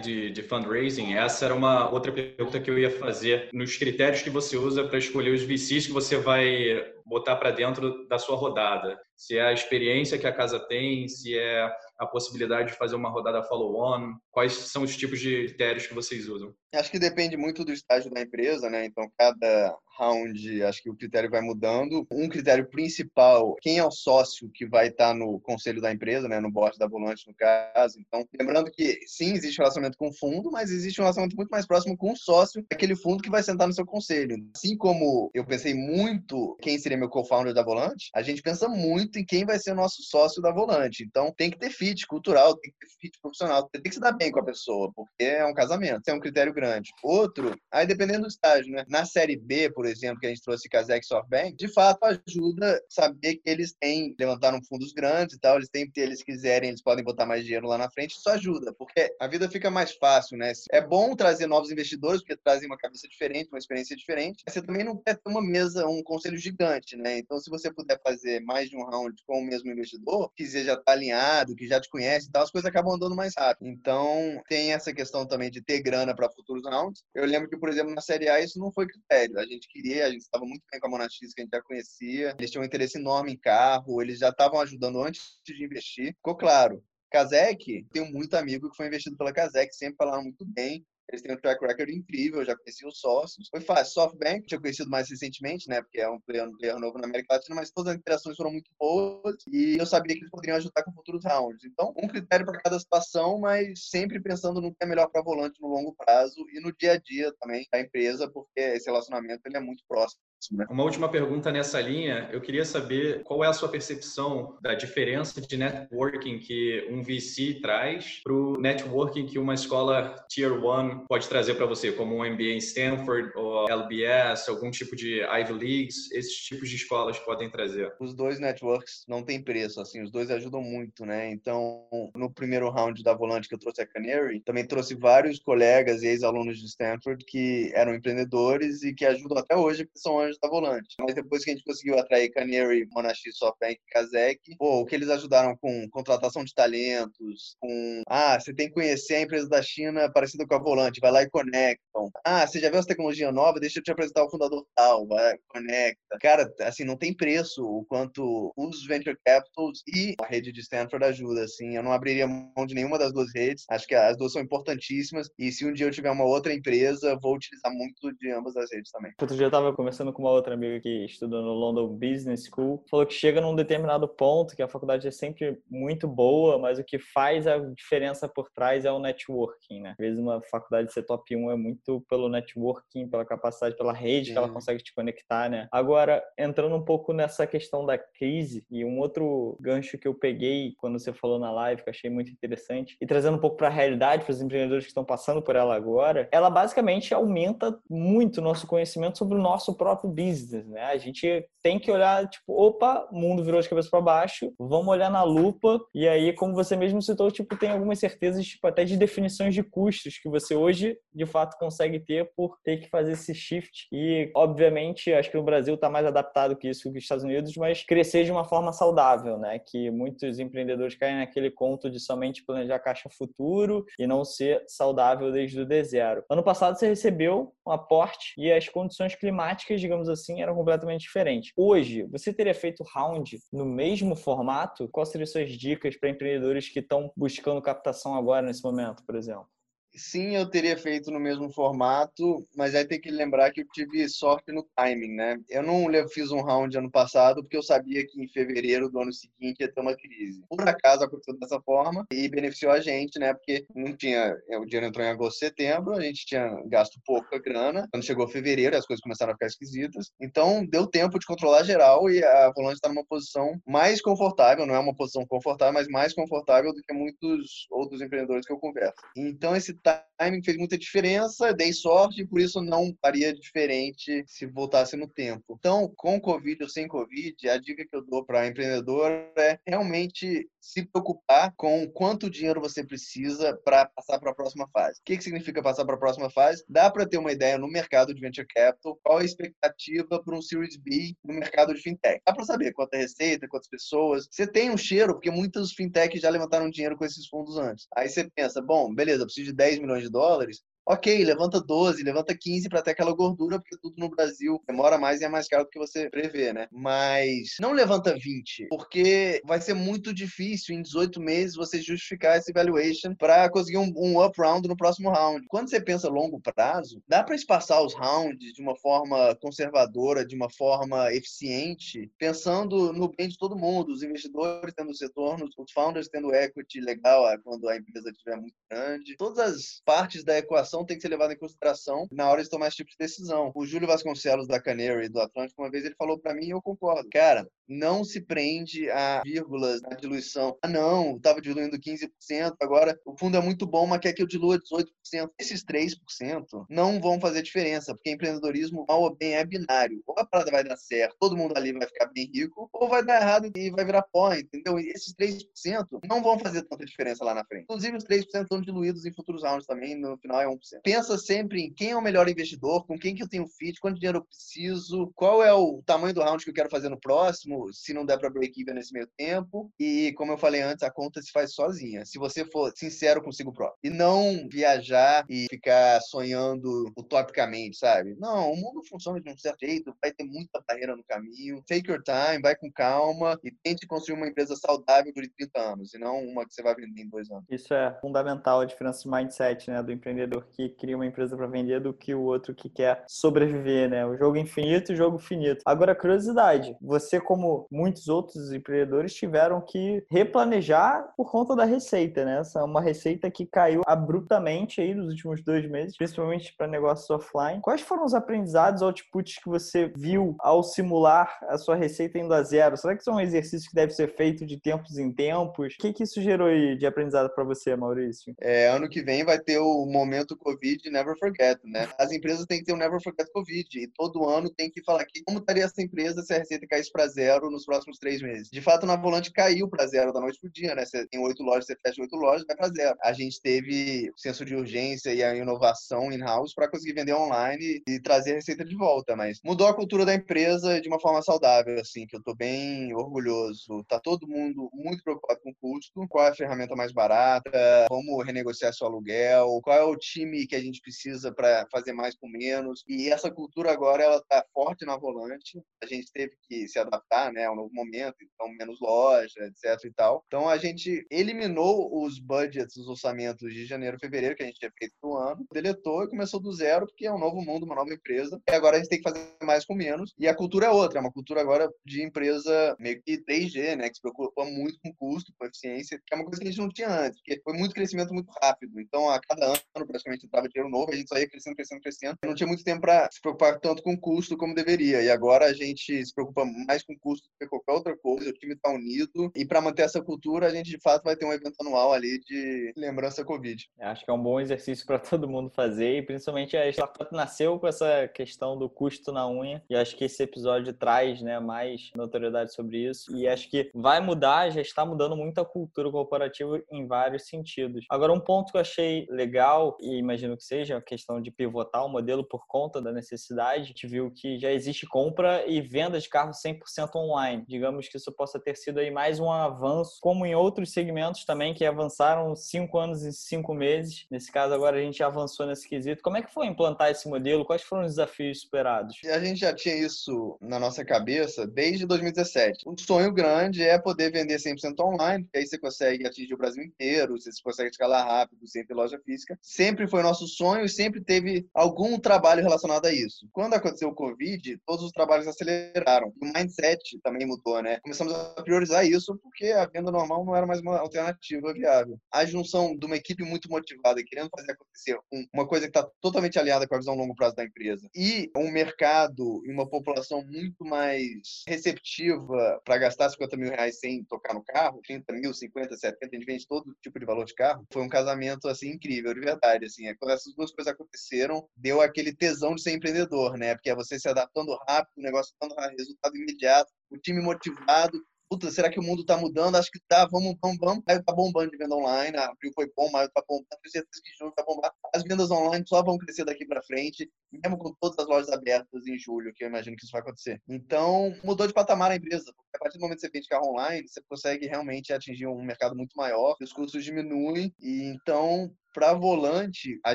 [0.00, 4.30] de, de fundraising, essa era uma outra pergunta que eu ia fazer nos critérios que
[4.30, 8.98] você usa para escolher os VCs que você vai botar para dentro da sua rodada.
[9.16, 13.08] Se é a experiência que a casa tem, se é a possibilidade de fazer uma
[13.08, 14.14] rodada follow-on?
[14.30, 16.52] Quais são os tipos de critérios que vocês usam?
[16.74, 18.84] Acho que depende muito do estágio da empresa, né?
[18.84, 22.06] Então, cada round, acho que o critério vai mudando.
[22.10, 26.40] Um critério principal, quem é o sócio que vai estar no conselho da empresa, né?
[26.40, 27.98] No board da Volante, no caso.
[28.00, 31.66] Então, lembrando que, sim, existe relacionamento com o fundo, mas existe um relacionamento muito mais
[31.66, 34.36] próximo com o sócio daquele fundo que vai sentar no seu conselho.
[34.54, 39.18] Assim como eu pensei muito quem seria meu co-founder da Volante, a gente pensa muito
[39.18, 41.04] em quem vai ser o nosso sócio da Volante.
[41.04, 44.12] Então, tem que ter fit cultural, tem que ter fit profissional, tem que se dar
[44.12, 46.90] bem com a pessoa, porque é um casamento, é um critério grande.
[47.02, 48.84] Outro, aí dependendo do estágio, né?
[48.88, 53.36] Na série B, por exemplo, que a gente trouxe Kazek SoftBank, de fato ajuda saber
[53.36, 57.04] que eles têm, levantaram fundos grandes e tal, eles têm, se eles quiserem, eles podem
[57.04, 60.52] botar mais dinheiro lá na frente, isso ajuda, porque a vida fica mais fácil, né?
[60.70, 64.62] É bom trazer novos investidores, porque trazem uma cabeça diferente, uma experiência diferente, mas você
[64.62, 67.18] também não quer ter uma mesa, um conselho gigante, né?
[67.18, 70.74] Então, se você puder fazer mais de um round com o mesmo investidor, que já
[70.74, 73.68] está alinhado, que já te conhece e tal, as coisas acabam andando mais rápido.
[73.68, 77.02] Então, tem essa questão também de ter grana para futuros rounds.
[77.14, 79.38] Eu lembro que, por exemplo, na Série A isso não foi critério.
[79.38, 81.62] A gente queria, a gente estava muito bem com a Monax, que a gente já
[81.62, 82.34] conhecia.
[82.38, 86.14] Eles tinham um interesse enorme em carro, eles já estavam ajudando antes de investir.
[86.14, 86.82] Ficou claro.
[87.10, 90.84] Kazek, tenho muito amigo que foi investido pela Kazek, sempre falaram muito bem.
[91.08, 93.48] Eles têm um track record incrível, já conheci os sócios.
[93.48, 93.94] Foi fácil.
[93.94, 95.80] SoftBank, tinha conhecido mais recentemente, né?
[95.80, 98.50] Porque é um player, um player novo na América Latina, mas todas as interações foram
[98.50, 101.64] muito boas e eu sabia que eles poderiam ajudar com futuros rounds.
[101.64, 105.60] Então, um critério para cada situação, mas sempre pensando no que é melhor para volante
[105.60, 109.56] no longo prazo e no dia a dia também da empresa, porque esse relacionamento ele
[109.56, 110.20] é muito próximo.
[110.52, 110.66] Né?
[110.70, 115.40] Uma última pergunta nessa linha, eu queria saber qual é a sua percepção da diferença
[115.40, 121.28] de networking que um VC traz para o networking que uma escola Tier 1 pode
[121.28, 126.10] trazer para você, como um MBA em Stanford ou LBS, algum tipo de Ivy Leagues,
[126.12, 127.92] esses tipos de escolas podem trazer.
[127.98, 131.30] Os dois networks não tem preço, assim, os dois ajudam muito, né?
[131.30, 136.02] Então, no primeiro round da Volante que eu trouxe a Canary, também trouxe vários colegas
[136.02, 140.48] e ex-alunos de Stanford que eram empreendedores e que ajudam até hoje, que são da
[140.48, 140.94] Volante.
[141.00, 144.94] Mas depois que a gente conseguiu atrair Canary, Monashi, SoftBank e Kazek, pô, o que
[144.94, 149.62] eles ajudaram com contratação de talentos, com, ah, você tem que conhecer a empresa da
[149.62, 152.10] China parecida com a Volante, vai lá e conectam.
[152.24, 153.60] Ah, você já viu essa tecnologia nova?
[153.60, 156.18] Deixa eu te apresentar o fundador tal, vai, conecta.
[156.20, 161.04] Cara, assim, não tem preço o quanto os venture capitals e a rede de Stanford
[161.04, 161.76] ajuda, assim.
[161.76, 163.64] Eu não abriria mão de nenhuma das duas redes.
[163.70, 167.18] Acho que as duas são importantíssimas e se um dia eu tiver uma outra empresa,
[167.20, 169.12] vou utilizar muito de ambas as redes também.
[169.20, 172.82] Outro dia eu estava conversando com uma outra amiga que estudou no London Business School,
[172.90, 176.84] falou que chega num determinado ponto que a faculdade é sempre muito boa, mas o
[176.84, 179.90] que faz a diferença por trás é o networking, né?
[179.90, 184.28] Às vezes uma faculdade ser top 1 é muito pelo networking, pela capacidade, pela rede
[184.28, 184.32] Sim.
[184.32, 185.68] que ela consegue te conectar, né?
[185.70, 190.72] Agora, entrando um pouco nessa questão da crise e um outro gancho que eu peguei
[190.78, 193.66] quando você falou na live, que eu achei muito interessante, e trazendo um pouco para
[193.66, 198.38] a realidade, para os empreendedores que estão passando por ela agora, ela basicamente aumenta muito
[198.38, 200.82] o nosso conhecimento sobre o nosso próprio business, né?
[200.84, 204.88] A gente tem que olhar, tipo, opa, o mundo virou de cabeça para baixo, vamos
[204.88, 208.84] olhar na lupa, e aí, como você mesmo citou, tipo, tem algumas certezas, tipo, até
[208.84, 213.12] de definições de custos que você hoje, de fato, consegue ter por ter que fazer
[213.12, 213.88] esse shift.
[213.92, 217.56] E, obviamente, acho que no Brasil está mais adaptado que isso que os Estados Unidos,
[217.56, 219.58] mas crescer de uma forma saudável, né?
[219.58, 225.32] Que muitos empreendedores caem naquele conto de somente planejar caixa futuro e não ser saudável
[225.32, 226.24] desde o D zero.
[226.30, 231.52] Ano passado você recebeu um aporte e as condições climáticas, digamos assim, eram completamente diferentes.
[231.56, 234.88] Hoje, você teria feito round no mesmo formato?
[234.88, 239.48] Quais seriam suas dicas para empreendedores que estão buscando captação agora nesse momento, por exemplo?
[239.96, 244.08] Sim, eu teria feito no mesmo formato, mas aí tem que lembrar que eu tive
[244.08, 245.38] sorte no timing, né?
[245.48, 249.12] Eu não fiz um round ano passado porque eu sabia que em fevereiro do ano
[249.12, 250.42] seguinte ia ter uma crise.
[250.48, 253.34] Por acaso aconteceu dessa forma e beneficiou a gente, né?
[253.34, 257.38] Porque não tinha, é, o dinheiro entrou em agosto, setembro, a gente tinha gasto pouca
[257.38, 257.88] grana.
[257.90, 260.10] Quando chegou fevereiro, as coisas começaram a ficar esquisitas.
[260.20, 264.74] Então, deu tempo de controlar geral e a Volante está numa posição mais confortável, não
[264.74, 268.94] é uma posição confortável, mas mais confortável do que muitos outros empreendedores que eu converso.
[269.16, 269.74] Então, esse
[270.18, 275.56] timing fez muita diferença, dei sorte por isso não faria diferente se voltasse no tempo.
[275.58, 280.48] Então, com Covid ou sem Covid, a dica que eu dou para empreendedor é realmente
[280.66, 284.98] se preocupar com quanto dinheiro você precisa para passar para a próxima fase.
[285.00, 286.64] O que, que significa passar para a próxima fase?
[286.68, 290.42] Dá para ter uma ideia no mercado de venture capital, qual a expectativa para um
[290.42, 292.20] Series B no mercado de fintech.
[292.26, 294.26] Dá para saber quanta receita, quantas pessoas.
[294.30, 297.86] Você tem um cheiro, porque muitos fintechs já levantaram dinheiro com esses fundos antes.
[297.96, 302.36] Aí você pensa, bom, beleza, preciso de 10 milhões de dólares, ok, levanta 12, levanta
[302.36, 305.64] 15 para ter aquela gordura, porque tudo no Brasil demora mais e é mais caro
[305.64, 306.68] do que você prevê, né?
[306.70, 312.52] Mas não levanta 20, porque vai ser muito difícil em 18 meses você justificar esse
[312.52, 315.44] valuation para conseguir um, um up round no próximo round.
[315.48, 320.36] Quando você pensa longo prazo, dá para espaçar os rounds de uma forma conservadora, de
[320.36, 325.72] uma forma eficiente, pensando no bem de todo mundo, os investidores tendo os retornos, os
[325.72, 329.16] founders tendo equity legal ah, quando a empresa estiver muito grande.
[329.16, 332.68] Todas as partes da equação tem que ser levada em consideração na hora de tomar
[332.68, 333.52] esse tipo de decisão.
[333.54, 336.62] O Júlio Vasconcelos da Canary do Atlântico uma vez ele falou para mim e eu
[336.62, 337.08] concordo.
[337.10, 340.56] Cara, não se prende a vírgulas na diluição.
[340.62, 344.26] Ah, não, estava diluindo 15%, agora o fundo é muito bom, mas quer que eu
[344.26, 345.30] dilua 18%.
[345.38, 350.02] Esses 3% não vão fazer diferença, porque empreendedorismo, mal ou bem, é binário.
[350.06, 353.04] Ou a parada vai dar certo, todo mundo ali vai ficar bem rico, ou vai
[353.04, 354.78] dar errado e vai virar pó, entendeu?
[354.78, 357.64] E esses 3% não vão fazer tanta diferença lá na frente.
[357.64, 360.56] Inclusive, os 3% estão diluídos em futuros rounds também, no final é 1%.
[360.82, 363.98] Pensa sempre em quem é o melhor investidor, com quem que eu tenho fit, quanto
[363.98, 367.72] dinheiro eu preciso, qual é o tamanho do round que eu quero fazer no próximo,
[367.72, 369.70] se não der para break even nesse meio tempo.
[369.78, 372.04] E como eu falei antes, a conta se faz sozinha.
[372.04, 378.16] Se você for sincero consigo próprio e não viajar e ficar sonhando utopicamente, sabe?
[378.18, 381.62] Não, o mundo funciona de um certo jeito, vai ter muita barreira no caminho.
[381.66, 385.94] Take your time, vai com calma e tente construir uma empresa saudável por 30 anos,
[385.94, 387.44] e não uma que você vai vender em dois anos.
[387.50, 391.46] Isso é fundamental, a diferença de mindset, né, do empreendedor que cria uma empresa para
[391.46, 394.04] vender do que o outro que quer sobreviver, né?
[394.06, 395.62] O jogo infinito, o jogo finito.
[395.64, 402.24] Agora, curiosidade, você como como muitos outros empreendedores tiveram que replanejar por conta da receita,
[402.24, 402.40] né?
[402.40, 407.08] Essa é uma receita que caiu abruptamente aí nos últimos dois meses, principalmente para negócios
[407.10, 407.60] offline.
[407.60, 412.42] Quais foram os aprendizados, outputs que você viu ao simular a sua receita indo a
[412.42, 412.76] zero?
[412.76, 415.74] Será que isso é um exercício que deve ser feito de tempos em tempos?
[415.74, 418.34] O que, que isso gerou aí de aprendizado para você, Maurício?
[418.40, 421.88] É, ano que vem vai ter o momento Covid, never forget, né?
[421.98, 425.04] As empresas têm que ter um never forget Covid e todo ano tem que falar
[425.04, 428.48] que como estaria essa empresa se a receita caísse para zero nos próximos três meses.
[428.48, 430.84] De fato, na Volante caiu para zero da noite pro dia, né?
[430.84, 432.96] Você tem oito lojas, você fecha oito lojas, vai para zero.
[433.02, 438.00] A gente teve senso de urgência e a inovação in-house para conseguir vender online e
[438.00, 441.80] trazer a receita de volta, mas mudou a cultura da empresa de uma forma saudável,
[441.80, 443.84] assim, que eu tô bem orgulhoso.
[443.88, 448.22] Tá todo mundo muito preocupado com o custo, qual é a ferramenta mais barata, como
[448.22, 452.28] renegociar seu aluguel, qual é o time que a gente precisa para fazer mais com
[452.28, 452.84] menos.
[452.88, 455.60] E essa cultura agora ela tá forte na Volante.
[455.82, 459.92] A gente teve que se adaptar, né, ao novo momento, então menos loja, etc e
[459.92, 460.24] tal.
[460.26, 464.72] Então a gente eliminou os budgets, os orçamentos de janeiro, fevereiro que a gente tinha
[464.78, 467.92] feito no ano, deletou e começou do zero, porque é um novo mundo, uma nova
[467.92, 468.40] empresa.
[468.48, 470.12] E agora a gente tem que fazer mais com menos.
[470.18, 473.88] E a cultura é outra, é uma cultura agora de empresa meio que 3G, né,
[473.88, 476.60] que se preocupa muito com custo, com eficiência, que é uma coisa que a gente
[476.60, 478.80] não tinha antes, porque foi muito crescimento muito rápido.
[478.80, 482.18] Então a cada ano praticamente entrava dinheiro novo, a gente só ia crescendo, crescendo, crescendo.
[482.24, 485.02] Não tinha muito tempo para se preocupar tanto com custo como deveria.
[485.02, 488.32] E agora a gente se preocupa mais com custo do que qualquer outra coisa, o
[488.32, 489.30] time está unido.
[489.34, 492.20] E para manter essa cultura, a gente de fato vai ter um evento anual ali
[492.20, 493.68] de lembrança Covid.
[493.80, 497.58] Acho que é um bom exercício para todo mundo fazer, e principalmente a startup nasceu
[497.58, 501.90] com essa questão do custo na unha, e acho que esse episódio traz né, mais
[501.94, 503.14] notoriedade sobre isso.
[503.16, 507.84] E acho que vai mudar, já está mudando muito a cultura corporativa em vários sentidos.
[507.90, 511.84] Agora, um ponto que eu achei legal, e imagino que seja a questão de pivotar
[511.84, 516.00] o modelo por conta da necessidade, a gente viu que já existe compra e venda
[516.00, 517.44] de carros 100% online.
[517.46, 521.52] Digamos que isso possa ter sido aí mais um avanço, como em outros segmentos também
[521.52, 524.06] que avançaram cinco anos e cinco meses.
[524.10, 526.02] Nesse caso, agora a gente avançou nesse quesito.
[526.02, 527.44] Como é que foi implantar esse modelo?
[527.44, 528.96] Quais foram os desafios superados?
[529.04, 532.68] A gente já tinha isso na nossa cabeça desde 2017.
[532.68, 536.62] Um sonho grande é poder vender 100% online, porque aí você consegue atingir o Brasil
[536.62, 539.38] inteiro, você consegue escalar rápido, sem ter loja física.
[539.42, 543.28] Sempre foi nosso sonho e sempre teve algum trabalho relacionado a isso.
[543.32, 546.12] Quando aconteceu o Covid, todos os trabalhos aceleraram.
[546.20, 547.78] O mindset também mudou, né?
[547.80, 551.98] Começamos a priorizar isso porque a venda normal não era mais uma alternativa viável.
[552.12, 554.98] A junção de uma equipe muito motivada querendo fazer acontecer
[555.32, 558.50] uma coisa que está totalmente aliada com a visão longo prazo da empresa e um
[558.50, 564.42] mercado e uma população muito mais receptiva para gastar 50 mil reais sem tocar no
[564.44, 567.64] carro, 30 mil, 50, 70, a gente vende todo tipo de valor de carro.
[567.72, 569.64] Foi um casamento assim incrível, de verdade.
[569.64, 573.54] Assim, quando essas duas coisas aconteceram, deu aquele tesão de ser empreendedor, né?
[573.54, 578.50] Porque é você se adaptando rápido, o negócio dando resultado imediato, o time motivado, puta,
[578.50, 579.56] será que o mundo tá mudando?
[579.56, 580.82] Acho que tá, vamos, vamos, vamos.
[580.86, 584.18] Maio tá bombando de venda online, abril foi bom, maio tá bombando, tenho certeza que
[584.18, 584.72] junho tá bombando.
[584.94, 588.86] As vendas online só vão crescer daqui para frente, mesmo com todas as lojas abertas
[588.86, 590.40] em julho, que eu imagino que isso vai acontecer.
[590.48, 593.88] Então, mudou de patamar a empresa, a partir do momento que você vende carro online,
[593.88, 599.80] você consegue realmente atingir um mercado muito maior, os custos diminuem, e então para volante,
[599.82, 599.94] a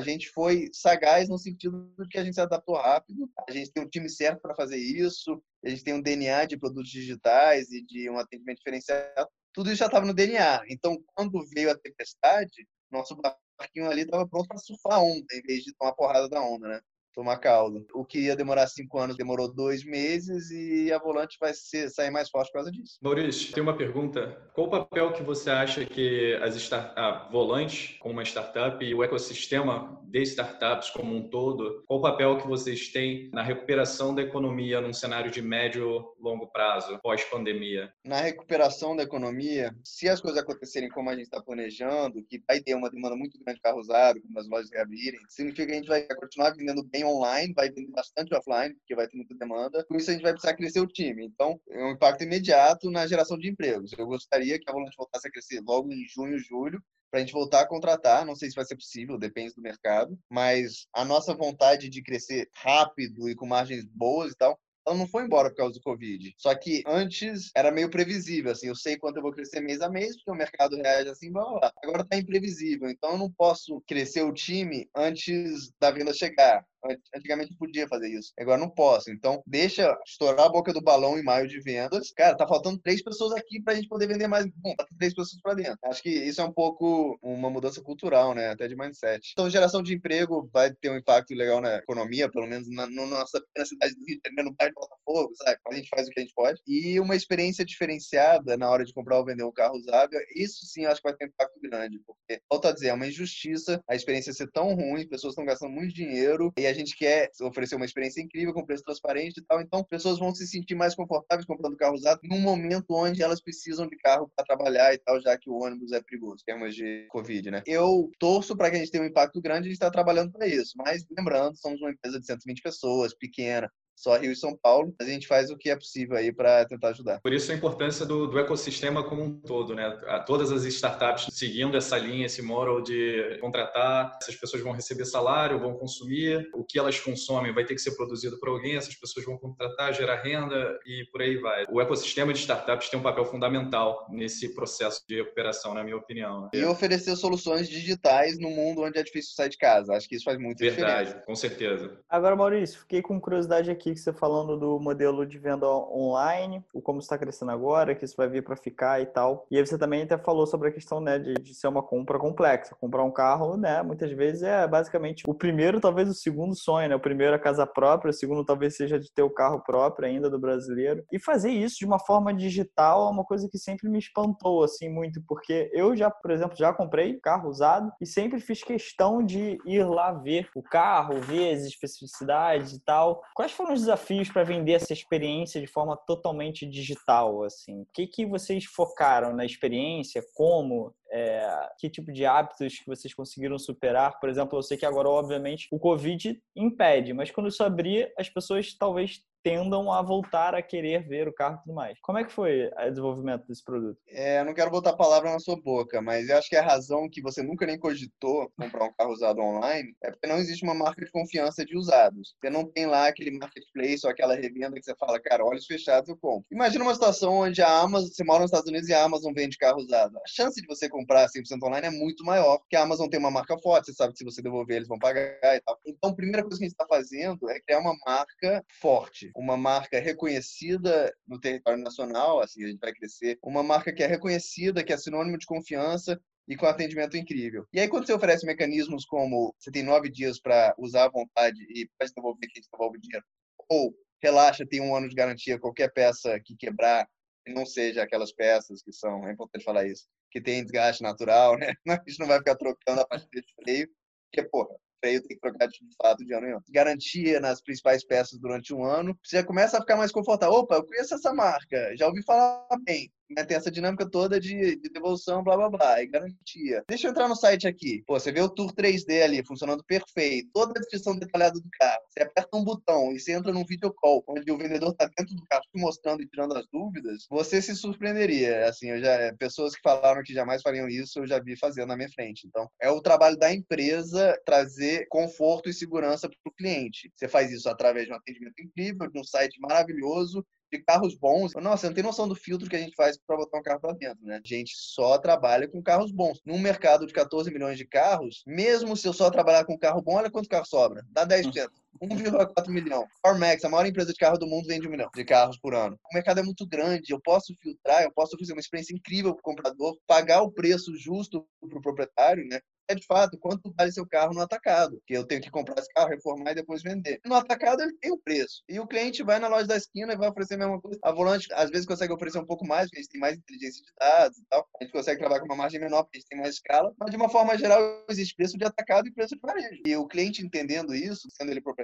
[0.00, 3.84] gente foi sagaz no sentido de que a gente se adaptou rápido, a gente tem
[3.84, 7.80] um time certo para fazer isso, a gente tem um DNA de produtos digitais e
[7.80, 9.30] de um atendimento diferenciado.
[9.54, 10.64] Tudo isso já estava no DNA.
[10.68, 13.16] Então, quando veio a tempestade, nosso
[13.56, 16.66] barquinho ali estava pronto para surfar a onda, em vez de tomar porrada da onda,
[16.66, 16.80] né?
[17.14, 17.86] Tomar caldo.
[17.94, 22.10] O que ia demorar cinco anos demorou dois meses e a Volante vai ser, sair
[22.10, 22.98] mais forte por causa disso.
[23.02, 24.50] Maurício, tem uma pergunta.
[24.54, 28.94] Qual o papel que você acha que as start a Volante, como uma startup, e
[28.94, 34.14] o ecossistema de startups como um todo, qual o papel que vocês têm na recuperação
[34.14, 37.92] da economia num cenário de médio longo prazo, pós-pandemia?
[38.04, 42.60] Na recuperação da economia, se as coisas acontecerem como a gente está planejando, que vai
[42.60, 45.76] ter uma demanda muito grande de carro usado, quando as lojas reabrirem, significa que a
[45.76, 49.84] gente vai continuar vendendo bem online, vai vender bastante offline, porque vai ter muita demanda.
[49.84, 51.24] Com isso, a gente vai precisar crescer o time.
[51.26, 53.92] Então, é um impacto imediato na geração de empregos.
[53.96, 57.32] Eu gostaria que a Volante voltasse a crescer logo em junho, julho, para a gente
[57.32, 58.24] voltar a contratar.
[58.24, 62.48] Não sei se vai ser possível, depende do mercado, mas a nossa vontade de crescer
[62.54, 66.34] rápido e com margens boas e tal ela não foi embora por causa do Covid.
[66.36, 69.88] Só que antes era meio previsível, assim, eu sei quanto eu vou crescer mês a
[69.88, 71.72] mês, porque o mercado reage assim, blá, blá.
[71.82, 76.64] Agora tá imprevisível, então eu não posso crescer o time antes da venda chegar.
[77.14, 79.10] Antigamente podia fazer isso, agora não posso.
[79.10, 82.10] Então, deixa estourar a boca do balão em maio de vendas.
[82.12, 84.46] Cara, tá faltando três pessoas aqui pra gente poder vender mais.
[84.56, 85.78] Bom, tá três pessoas pra dentro.
[85.84, 88.50] Acho que isso é um pouco uma mudança cultural, né?
[88.50, 89.30] Até de mindset.
[89.32, 93.06] Então, geração de emprego vai ter um impacto legal na economia, pelo menos na, na
[93.06, 95.58] nossa na cidade do Rio de Janeiro, no bairro de Botafogo, sabe?
[95.66, 96.60] A gente faz o que a gente pode.
[96.66, 100.84] E uma experiência diferenciada na hora de comprar ou vender um carro usável, isso sim
[100.84, 103.94] acho que vai ter um impacto grande, porque, volto a dizer, é uma injustiça a
[103.94, 107.76] experiência ser tão ruim, pessoas estão gastando muito dinheiro e a a gente quer oferecer
[107.76, 109.60] uma experiência incrível, com preço transparente e tal.
[109.60, 113.86] Então, pessoas vão se sentir mais confortáveis comprando carro usado num momento onde elas precisam
[113.86, 117.06] de carro para trabalhar e tal, já que o ônibus é perigoso, em termos de
[117.10, 117.62] Covid, né?
[117.66, 120.72] Eu torço para que a gente tenha um impacto grande, gente está trabalhando para isso.
[120.76, 124.94] Mas, lembrando, somos uma empresa de 120 pessoas, pequena, só Rio e São Paulo.
[125.00, 127.20] A gente faz o que é possível aí para tentar ajudar.
[127.20, 129.90] Por isso a importância do, do, ecossistema como um todo, né?
[130.26, 135.58] Todas as startups seguindo essa linha, esse moral de contratar, essas pessoas vão receber salário,
[135.58, 139.24] vão consumir, o que elas consomem vai ter que ser produzido por alguém, essas pessoas
[139.24, 141.64] vão contratar, gerar renda e por aí vai.
[141.70, 146.42] O ecossistema de startups tem um papel fundamental nesse processo de recuperação, na minha opinião.
[146.42, 146.50] Né?
[146.54, 149.94] E oferecer soluções digitais no mundo onde é difícil sair de casa.
[149.94, 151.22] Acho que isso faz Verdade, diferença.
[151.26, 151.98] com certeza.
[152.08, 156.64] Agora, Maurício, fiquei com curiosidade aqui aqui que você falando do modelo de venda online,
[156.72, 159.46] o como está crescendo agora, que isso vai vir para ficar e tal.
[159.50, 162.18] E aí você também até falou sobre a questão né, de, de ser uma compra
[162.18, 162.76] complexa.
[162.80, 166.94] Comprar um carro, né, muitas vezes é basicamente o primeiro, talvez o segundo sonho, né?
[166.94, 170.30] O primeiro a casa própria, o segundo talvez seja de ter o carro próprio ainda
[170.30, 171.04] do brasileiro.
[171.10, 174.88] E fazer isso de uma forma digital é uma coisa que sempre me espantou assim
[174.88, 179.58] muito, porque eu já, por exemplo, já comprei carro usado e sempre fiz questão de
[179.66, 183.22] ir lá ver o carro, ver as especificidades e tal.
[183.34, 187.44] Quais foram os desafios para vender essa experiência de forma totalmente digital?
[187.44, 190.22] Assim, o que que vocês focaram na experiência?
[190.34, 190.94] Como?
[191.10, 194.18] É, que tipo de hábitos que vocês conseguiram superar?
[194.18, 198.28] Por exemplo, eu sei que agora, obviamente, o Covid impede, mas quando isso abrir, as
[198.28, 201.98] pessoas talvez tendam a voltar a querer ver o carro e tudo mais.
[202.00, 203.98] Como é que foi o desenvolvimento desse produto?
[204.08, 206.62] É, eu não quero botar a palavra na sua boca, mas eu acho que a
[206.62, 210.64] razão que você nunca nem cogitou comprar um carro usado online é porque não existe
[210.64, 212.34] uma marca de confiança de usados.
[212.40, 216.08] Você não tem lá aquele marketplace ou aquela revenda que você fala, cara, olhos fechados
[216.08, 216.46] eu compro.
[216.50, 219.58] Imagina uma situação onde a Amazon, você mora nos Estados Unidos e a Amazon vende
[219.58, 220.16] carro usado.
[220.18, 223.30] A chance de você comprar 100% online é muito maior, porque a Amazon tem uma
[223.30, 225.78] marca forte, você sabe que se você devolver eles vão pagar e tal.
[225.86, 229.56] Então, a primeira coisa que a gente está fazendo é criar uma marca forte uma
[229.56, 234.84] marca reconhecida no território nacional, assim, a gente vai crescer, uma marca que é reconhecida,
[234.84, 237.66] que é sinônimo de confiança e com atendimento incrível.
[237.72, 241.60] E aí, quando você oferece mecanismos como você tem nove dias para usar à vontade
[241.70, 243.24] e pode devolver que devolve dinheiro,
[243.68, 247.08] ou relaxa, tem um ano de garantia, qualquer peça que quebrar,
[247.48, 251.74] não seja aquelas peças que são, é importante falar isso, que tem desgaste natural, né?
[251.88, 253.88] A gente não vai ficar trocando a pastilha de freio,
[254.30, 256.62] porque, porra, freio tem que trocar de fato de ano em ano.
[256.70, 259.18] Garantia nas principais peças durante um ano.
[259.22, 260.54] Você já começa a ficar mais confortável.
[260.54, 264.76] Opa, eu conheço essa marca, já ouvi falar bem né, tem essa dinâmica toda de,
[264.76, 266.84] de, devolução, blá blá blá, e garantia.
[266.88, 268.02] Deixa eu entrar no site aqui.
[268.06, 272.02] Pô, você vê o Tour 3D ali funcionando perfeito, toda a descrição detalhada do carro.
[272.08, 275.34] Você aperta um botão e você entra num video call, onde o vendedor está dentro
[275.34, 278.66] do carro te mostrando e tirando as dúvidas, você se surpreenderia.
[278.66, 281.96] Assim, eu já pessoas que falaram que jamais fariam isso, eu já vi fazendo na
[281.96, 282.46] minha frente.
[282.46, 287.10] Então, é o trabalho da empresa trazer conforto e segurança para o cliente.
[287.14, 291.52] Você faz isso através de um atendimento incrível, de um site maravilhoso de carros bons.
[291.54, 293.92] Nossa, não tem noção do filtro que a gente faz para botar um carro para
[293.92, 294.40] dentro, né?
[294.42, 296.40] A gente só trabalha com carros bons.
[296.44, 300.14] Num mercado de 14 milhões de carros, mesmo se eu só trabalhar com carro bom,
[300.14, 301.04] olha quanto carro sobra.
[301.10, 301.68] Dá 10%.
[302.00, 303.06] 1,4 milhão.
[303.24, 305.98] CarMax, a maior empresa de carro do mundo, vende um milhão de carros por ano.
[306.10, 309.40] O mercado é muito grande, eu posso filtrar, eu posso fazer uma experiência incrível para
[309.40, 312.60] o comprador, pagar o preço justo para o proprietário, né?
[312.88, 315.92] é de fato quanto vale seu carro no atacado, que eu tenho que comprar esse
[315.92, 317.20] carro, reformar e depois vender.
[317.24, 318.62] No atacado ele tem o preço.
[318.68, 320.98] E o cliente vai na loja da esquina e vai oferecer a mesma coisa.
[321.02, 323.82] A Volante às vezes consegue oferecer um pouco mais, porque a gente tem mais inteligência
[323.82, 324.66] de dados e tal.
[324.80, 326.92] A gente consegue trabalhar com uma margem menor, porque a gente tem mais escala.
[326.98, 329.82] Mas de uma forma geral existe preço de atacado e preço de varejo.
[329.86, 331.81] E o cliente entendendo isso, sendo ele proprietário,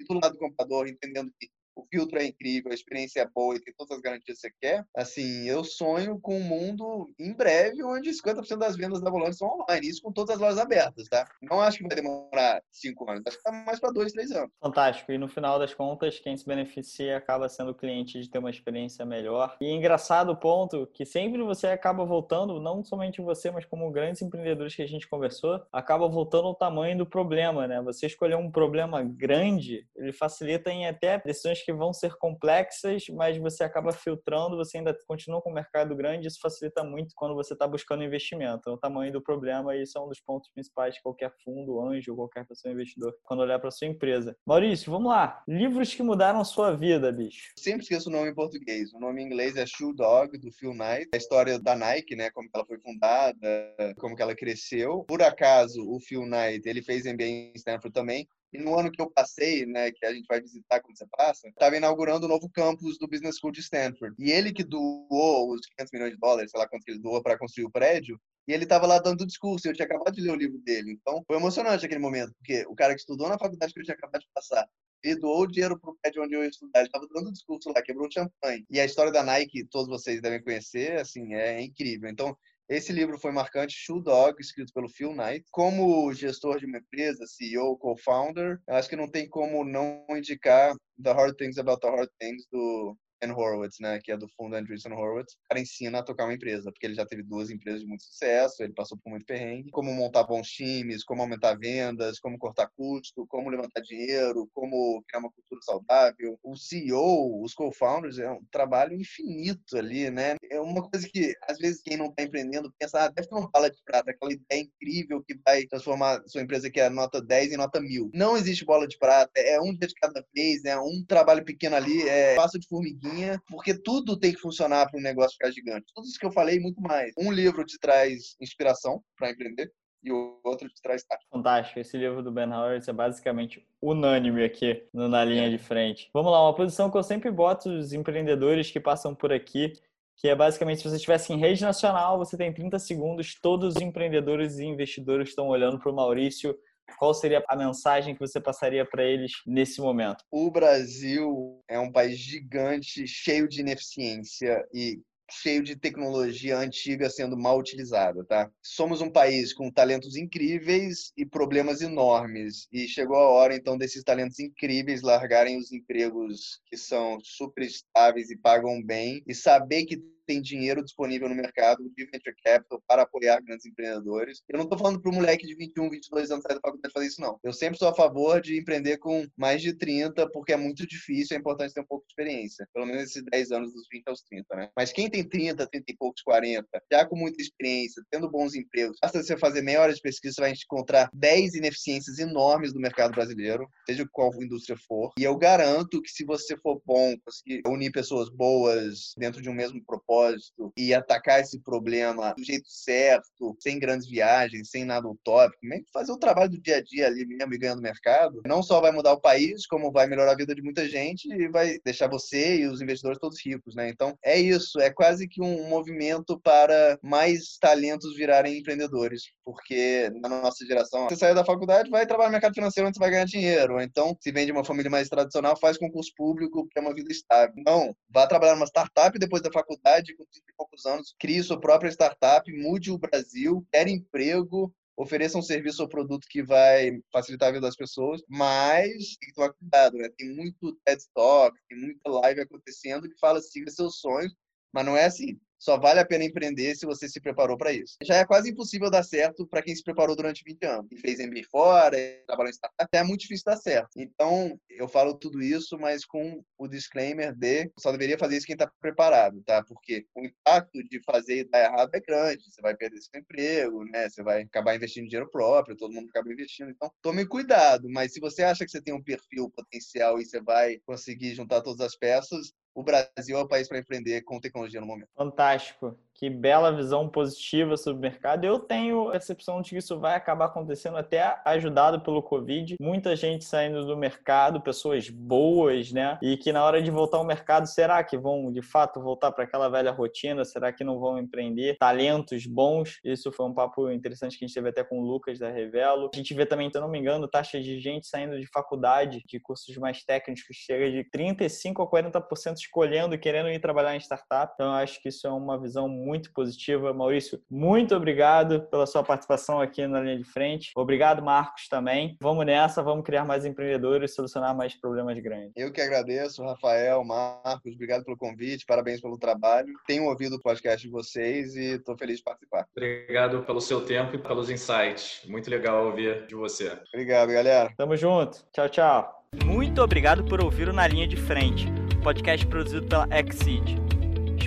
[0.00, 3.54] e do lado do comprador entendendo que o filtro é incrível, a experiência é boa
[3.54, 7.32] e tem todas as garantias que você quer, assim, eu sonho com um mundo em
[7.32, 11.08] breve onde 50% das vendas da Volante são online, isso com todas as lojas abertas,
[11.08, 11.26] tá?
[11.40, 14.50] Não acho que vai demorar cinco anos, acho que tá mais para dois, três anos.
[14.60, 15.12] Fantástico.
[15.12, 18.50] E no final das contas, quem se beneficia acaba sendo o cliente de ter uma
[18.50, 19.56] experiência melhor.
[19.60, 23.90] E é engraçado o ponto que sempre você acaba voltando, não somente você, mas como
[23.90, 27.80] grandes empreendedores que a gente conversou, acaba voltando ao tamanho do problema, né?
[27.82, 33.36] Você escolher um problema grande, ele facilita em até decisões que vão ser complexas, mas
[33.36, 37.52] você acaba filtrando, você ainda continua com o mercado grande, isso facilita muito quando você
[37.52, 38.70] está buscando investimento.
[38.70, 42.16] É o tamanho do problema isso é um dos pontos principais de qualquer fundo, anjo,
[42.16, 44.34] qualquer pessoa investidor, quando olhar para sua empresa.
[44.46, 45.42] Maurício, vamos lá.
[45.46, 47.52] Livros que mudaram sua vida, bicho.
[47.58, 48.90] Sempre esqueço o nome em português.
[48.94, 51.10] O nome em inglês é Shoe Dog, do Phil Knight.
[51.12, 52.30] A história da Nike, né?
[52.30, 55.04] Como ela foi fundada, como que ela cresceu.
[55.04, 58.26] Por acaso, o Phil Knight, ele fez MBA em Stanford também.
[58.52, 61.48] E no ano que eu passei, né, que a gente vai visitar quando você passa,
[61.48, 64.14] estava inaugurando o novo campus do Business School de Stanford.
[64.18, 67.22] E ele que doou os 500 milhões de dólares, sei lá quanto que ele doou
[67.22, 70.32] para construir o prédio, e ele estava lá dando discurso, eu tinha acabado de ler
[70.32, 70.92] o livro dele.
[70.92, 73.94] Então, foi emocionante aquele momento, porque o cara que estudou na faculdade que eu tinha
[73.94, 74.66] acabado de passar,
[75.02, 76.80] ele doou o dinheiro pro prédio onde eu ia estudar.
[76.80, 78.64] Ele estava dando discurso lá, quebrou champanhe.
[78.70, 82.08] E a história da Nike, todos vocês devem conhecer, assim, é incrível.
[82.08, 82.36] Então,
[82.68, 85.46] esse livro foi marcante, Shoe Dog, escrito pelo Phil Knight.
[85.50, 91.12] Como gestor de uma empresa, CEO, co-founder, acho que não tem como não indicar The
[91.12, 92.96] Hard Things About the Hard Things, do
[93.26, 96.70] Horowitz, né, que é do fundo Andreessen Horowitz, o cara ensina a tocar uma empresa,
[96.70, 99.92] porque ele já teve duas empresas de muito sucesso, ele passou por muito perrengue, como
[99.92, 105.32] montar bons times, como aumentar vendas, como cortar custo, como levantar dinheiro, como criar uma
[105.32, 106.38] cultura saudável.
[106.42, 110.36] O CEO, os co-founders, é um trabalho infinito ali, né?
[110.50, 113.50] É uma coisa que, às vezes, quem não está empreendendo pensa, ah, deve ter uma
[113.50, 117.52] bala de prata, aquela ideia incrível que vai transformar sua empresa que é nota 10
[117.52, 118.10] em nota 1000.
[118.14, 121.76] Não existe bola de prata, é um dia de cada vez, é um trabalho pequeno
[121.76, 123.07] ali, é passo de formiguinha
[123.48, 125.92] porque tudo tem que funcionar para um negócio ficar gigante.
[125.94, 127.12] Tudo isso que eu falei e muito mais.
[127.18, 129.70] Um livro te traz inspiração para empreender
[130.02, 131.28] e o outro te traz tática.
[131.30, 131.78] Fantástico.
[131.78, 135.50] Esse livro do Ben Horowitz é basicamente unânime aqui na linha é.
[135.50, 136.08] de frente.
[136.12, 139.72] Vamos lá, uma posição que eu sempre boto os empreendedores que passam por aqui,
[140.16, 143.82] que é basicamente se você estivesse em rede nacional, você tem 30 segundos, todos os
[143.82, 146.56] empreendedores e investidores estão olhando para o Maurício
[146.96, 150.24] qual seria a mensagem que você passaria para eles nesse momento?
[150.30, 157.36] O Brasil é um país gigante, cheio de ineficiência e cheio de tecnologia antiga sendo
[157.36, 158.50] mal utilizada, tá?
[158.62, 164.02] Somos um país com talentos incríveis e problemas enormes e chegou a hora então desses
[164.02, 170.02] talentos incríveis largarem os empregos que são super estáveis e pagam bem e saber que
[170.28, 174.42] tem dinheiro disponível no mercado de venture capital para apoiar grandes empreendedores.
[174.46, 177.06] Eu não estou falando para um moleque de 21, 22 anos sair da faculdade fazer
[177.06, 177.40] isso, não.
[177.42, 181.34] Eu sempre sou a favor de empreender com mais de 30, porque é muito difícil,
[181.34, 182.68] é importante ter um pouco de experiência.
[182.74, 184.70] Pelo menos esses 10 anos dos 20 aos 30, né?
[184.76, 188.98] Mas quem tem 30, 30 e poucos, 40, já com muita experiência, tendo bons empregos,
[189.00, 193.12] basta você fazer meia hora de pesquisa, você vai encontrar 10 ineficiências enormes do mercado
[193.12, 195.12] brasileiro, seja qual indústria for.
[195.18, 199.54] E eu garanto que se você for bom, conseguir unir pessoas boas dentro de um
[199.54, 205.08] mesmo propósito, propósito e atacar esse problema do jeito certo, sem grandes viagens, sem nada
[205.08, 205.58] utópico,
[205.92, 208.90] fazer o trabalho do dia a dia ali mesmo e ganhando mercado, não só vai
[208.90, 212.60] mudar o país, como vai melhorar a vida de muita gente e vai deixar você
[212.60, 213.88] e os investidores todos ricos, né?
[213.88, 220.28] Então, é isso, é quase que um movimento para mais talentos virarem empreendedores, porque na
[220.28, 223.24] nossa geração, você sai da faculdade, vai trabalhar no mercado financeiro onde você vai ganhar
[223.24, 226.82] dinheiro, ou então, se vem de uma família mais tradicional, faz concurso público, que é
[226.82, 227.54] uma vida estável.
[227.64, 231.60] Não, vá trabalhar numa startup depois da faculdade, com 30 e poucos anos, crie sua
[231.60, 237.48] própria startup, mude o Brasil, quer emprego, ofereça um serviço ou produto que vai facilitar
[237.48, 240.08] a vida das pessoas, mas tem que tomar cuidado, né?
[240.16, 244.34] Tem muito TED Talk, tem muita live acontecendo que fala siga seus sonhos,
[244.72, 245.38] mas não é assim.
[245.58, 247.96] Só vale a pena empreender se você se preparou para isso.
[248.02, 250.86] Já é quase impossível dar certo para quem se preparou durante 20 anos.
[250.92, 251.96] E fez MBA fora,
[252.26, 253.90] trabalhou em startup, é muito difícil dar certo.
[253.96, 258.54] Então, eu falo tudo isso, mas com o disclaimer de só deveria fazer isso quem
[258.54, 259.62] está preparado, tá?
[259.64, 262.44] Porque o impacto de fazer e dar errado é grande.
[262.44, 264.08] Você vai perder seu emprego, né?
[264.08, 266.70] Você vai acabar investindo dinheiro próprio, todo mundo acaba investindo.
[266.70, 267.88] Então, tome cuidado.
[267.90, 271.60] Mas se você acha que você tem um perfil potencial e você vai conseguir juntar
[271.62, 275.08] todas as peças, o Brasil é o país para empreender com tecnologia no momento.
[275.16, 278.44] Fantástico que bela visão positiva sobre o mercado.
[278.44, 282.74] Eu tenho a percepção de que isso vai acabar acontecendo até ajudado pelo Covid.
[282.80, 286.18] Muita gente saindo do mercado, pessoas boas, né?
[286.20, 289.44] E que na hora de voltar ao mercado, será que vão de fato voltar para
[289.44, 290.44] aquela velha rotina?
[290.44, 291.76] Será que não vão empreender?
[291.78, 292.98] Talentos bons.
[293.04, 296.10] Isso foi um papo interessante que a gente teve até com o Lucas da Revelo.
[296.12, 299.22] A gente vê também, se eu não me engano, taxas de gente saindo de faculdade,
[299.24, 304.00] de cursos mais técnicos, chega de 35 a 40% escolhendo e querendo ir trabalhar em
[304.00, 304.52] startup.
[304.54, 306.92] Então, eu acho que isso é uma visão muito muito positiva.
[306.94, 310.72] Maurício, muito obrigado pela sua participação aqui na linha de frente.
[310.74, 312.16] Obrigado, Marcos, também.
[312.20, 315.52] Vamos nessa, vamos criar mais empreendedores e solucionar mais problemas grandes.
[315.54, 319.68] Eu que agradeço, Rafael, Marcos, obrigado pelo convite, parabéns pelo trabalho.
[319.86, 322.66] Tenho ouvido o podcast de vocês e estou feliz de participar.
[322.74, 325.22] Obrigado pelo seu tempo e pelos insights.
[325.28, 326.78] Muito legal ouvir de você.
[326.94, 327.70] Obrigado, galera.
[327.76, 328.44] Tamo junto.
[328.52, 329.24] Tchau, tchau.
[329.44, 331.66] Muito obrigado por ouvir o Na Linha de Frente,
[332.02, 333.87] podcast produzido pela Exceed.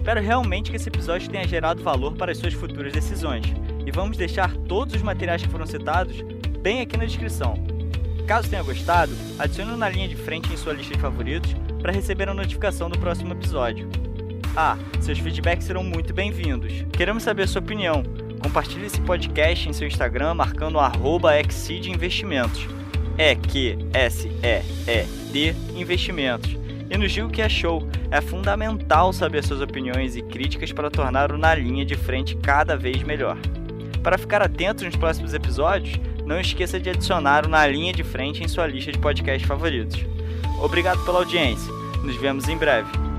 [0.02, 3.46] Espero realmente que esse episódio tenha gerado valor para as suas futuras decisões
[3.86, 6.24] e vamos deixar todos os materiais que foram citados
[6.60, 7.54] bem aqui na descrição.
[8.26, 12.28] Caso tenha gostado, adicione na linha de frente em sua lista de favoritos para receber
[12.28, 13.88] a notificação do próximo episódio.
[14.58, 16.74] Ah, seus feedbacks serão muito bem-vindos.
[16.92, 18.02] Queremos saber a sua opinião.
[18.42, 22.68] Compartilhe esse podcast em seu Instagram marcando arroba Investimentos.
[23.20, 26.60] É que S E E D Investimentos
[26.92, 27.88] e nos diga o que achou.
[28.12, 32.76] É fundamental saber suas opiniões e críticas para tornar o Na Linha de Frente cada
[32.76, 33.38] vez melhor.
[34.04, 38.44] Para ficar atento nos próximos episódios, não esqueça de adicionar o Na Linha de Frente
[38.44, 40.06] em sua lista de podcasts favoritos.
[40.62, 41.72] Obrigado pela audiência.
[42.04, 43.11] Nos vemos em breve.